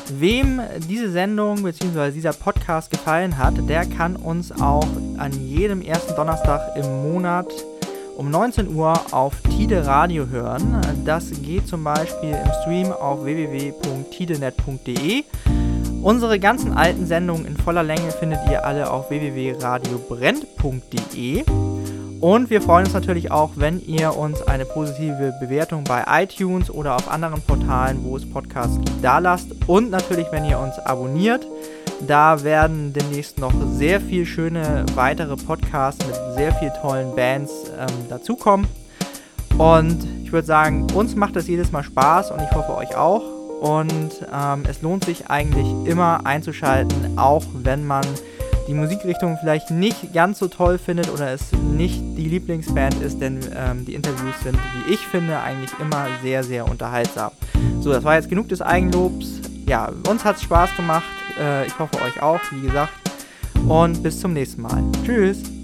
Wem 0.09 0.61
diese 0.89 1.11
Sendung 1.11 1.63
bzw. 1.63 2.11
dieser 2.13 2.33
Podcast 2.33 2.91
gefallen 2.91 3.39
hat, 3.39 3.55
der 3.69 3.87
kann 3.87 4.17
uns 4.17 4.53
auch 4.53 4.87
an 5.19 5.33
jedem 5.33 5.81
ersten 5.83 6.15
Donnerstag 6.15 6.77
im 6.77 7.11
Monat 7.13 7.47
um 8.17 8.31
19 8.31 8.75
Uhr 8.75 8.95
auf 9.13 9.35
Tide 9.43 9.87
Radio 9.87 10.27
hören. 10.29 10.81
Das 11.05 11.31
geht 11.43 11.69
zum 11.69 11.85
Beispiel 11.85 12.31
im 12.31 12.51
Stream 12.63 12.91
auf 12.93 13.23
www.tidenet.de. 13.25 15.25
Unsere 16.03 16.41
ganzen 16.41 16.73
alten 16.73 17.07
Sendungen 17.07 17.47
in 17.47 17.57
voller 17.57 17.83
Länge 17.83 18.11
findet 18.11 18.41
ihr 18.51 18.67
alle 18.67 18.91
auf 18.91 19.09
www.radiobrennt.de. 19.11 21.45
Und 22.21 22.51
wir 22.51 22.63
freuen 22.63 22.85
uns 22.85 22.95
natürlich 22.95 23.33
auch, 23.33 23.51
wenn 23.57 23.85
ihr 23.85 24.17
uns 24.17 24.41
eine 24.43 24.65
positive 24.65 25.35
Bewertung 25.41 25.83
bei 25.85 26.05
iTunes 26.23 26.71
oder 26.71 26.95
auf 26.95 27.11
anderen 27.11 27.43
Portalen, 27.43 28.05
wo 28.05 28.17
es 28.17 28.25
Podcasts 28.29 28.77
gibt, 28.77 29.03
da 29.03 29.19
lasst. 29.19 29.49
Und 29.67 29.91
natürlich, 29.91 30.29
wenn 30.31 30.45
ihr 30.45 30.59
uns 30.59 30.79
abonniert. 30.79 31.45
Da 32.07 32.43
werden 32.43 32.93
demnächst 32.93 33.39
noch 33.39 33.53
sehr 33.75 34.01
viel 34.01 34.27
schöne 34.27 34.85
weitere 34.95 35.37
Podcasts 35.37 36.05
mit 36.07 36.17
sehr 36.37 36.53
viel 36.55 36.73
tollen 36.81 37.15
Bands 37.15 37.53
ähm, 37.79 38.09
dazukommen. 38.09 38.67
Und 39.59 40.07
ich 40.25 40.33
würde 40.33 40.47
sagen, 40.47 40.87
uns 40.95 41.15
macht 41.15 41.37
das 41.37 41.47
jedes 41.47 41.71
Mal 41.73 41.85
Spaß 41.85 42.31
und 42.33 42.41
ich 42.41 42.51
hoffe 42.53 42.75
euch 42.75 42.97
auch. 42.97 43.23
Und 43.61 44.27
ähm, 44.35 44.65
es 44.69 44.83
lohnt 44.83 45.05
sich 45.05 45.31
eigentlich 45.31 45.69
immer 45.85 46.27
einzuschalten, 46.27 47.17
auch 47.17 47.45
wenn 47.55 47.87
man 47.87 48.05
die 48.67 48.75
Musikrichtung 48.75 49.39
vielleicht 49.41 49.71
nicht 49.71 50.13
ganz 50.13 50.39
so 50.39 50.49
toll 50.49 50.79
findet 50.79 51.11
oder 51.11 51.33
es 51.33 51.53
nicht 51.53 52.01
die 52.17 52.29
Lieblingsband 52.29 53.01
ist, 53.03 53.21
denn 53.21 53.41
ähm, 53.57 53.85
die 53.85 53.95
Interviews 53.95 54.35
sind, 54.43 54.57
wie 54.57 54.95
ich 54.95 55.07
finde, 55.07 55.39
eigentlich 55.39 55.71
immer 55.81 56.07
sehr, 56.23 56.43
sehr 56.43 56.69
unterhaltsam. 56.69 57.31
So, 57.81 57.93
das 57.93 58.03
war 58.03 58.17
jetzt 58.17 58.29
genug 58.29 58.49
des 58.49 58.63
Eigenlobs. 58.63 59.41
Ja, 59.67 59.93
uns 60.09 60.25
hat 60.25 60.37
es 60.37 60.43
Spaß 60.43 60.75
gemacht. 60.77 61.05
Äh, 61.39 61.67
ich 61.67 61.79
hoffe 61.79 62.01
euch 62.03 62.21
auch, 62.23 62.41
wie 62.51 62.67
gesagt. 62.67 62.93
Und 63.69 64.03
bis 64.03 64.21
zum 64.21 64.33
nächsten 64.33 64.63
Mal. 64.63 64.83
Tschüss. 65.05 65.62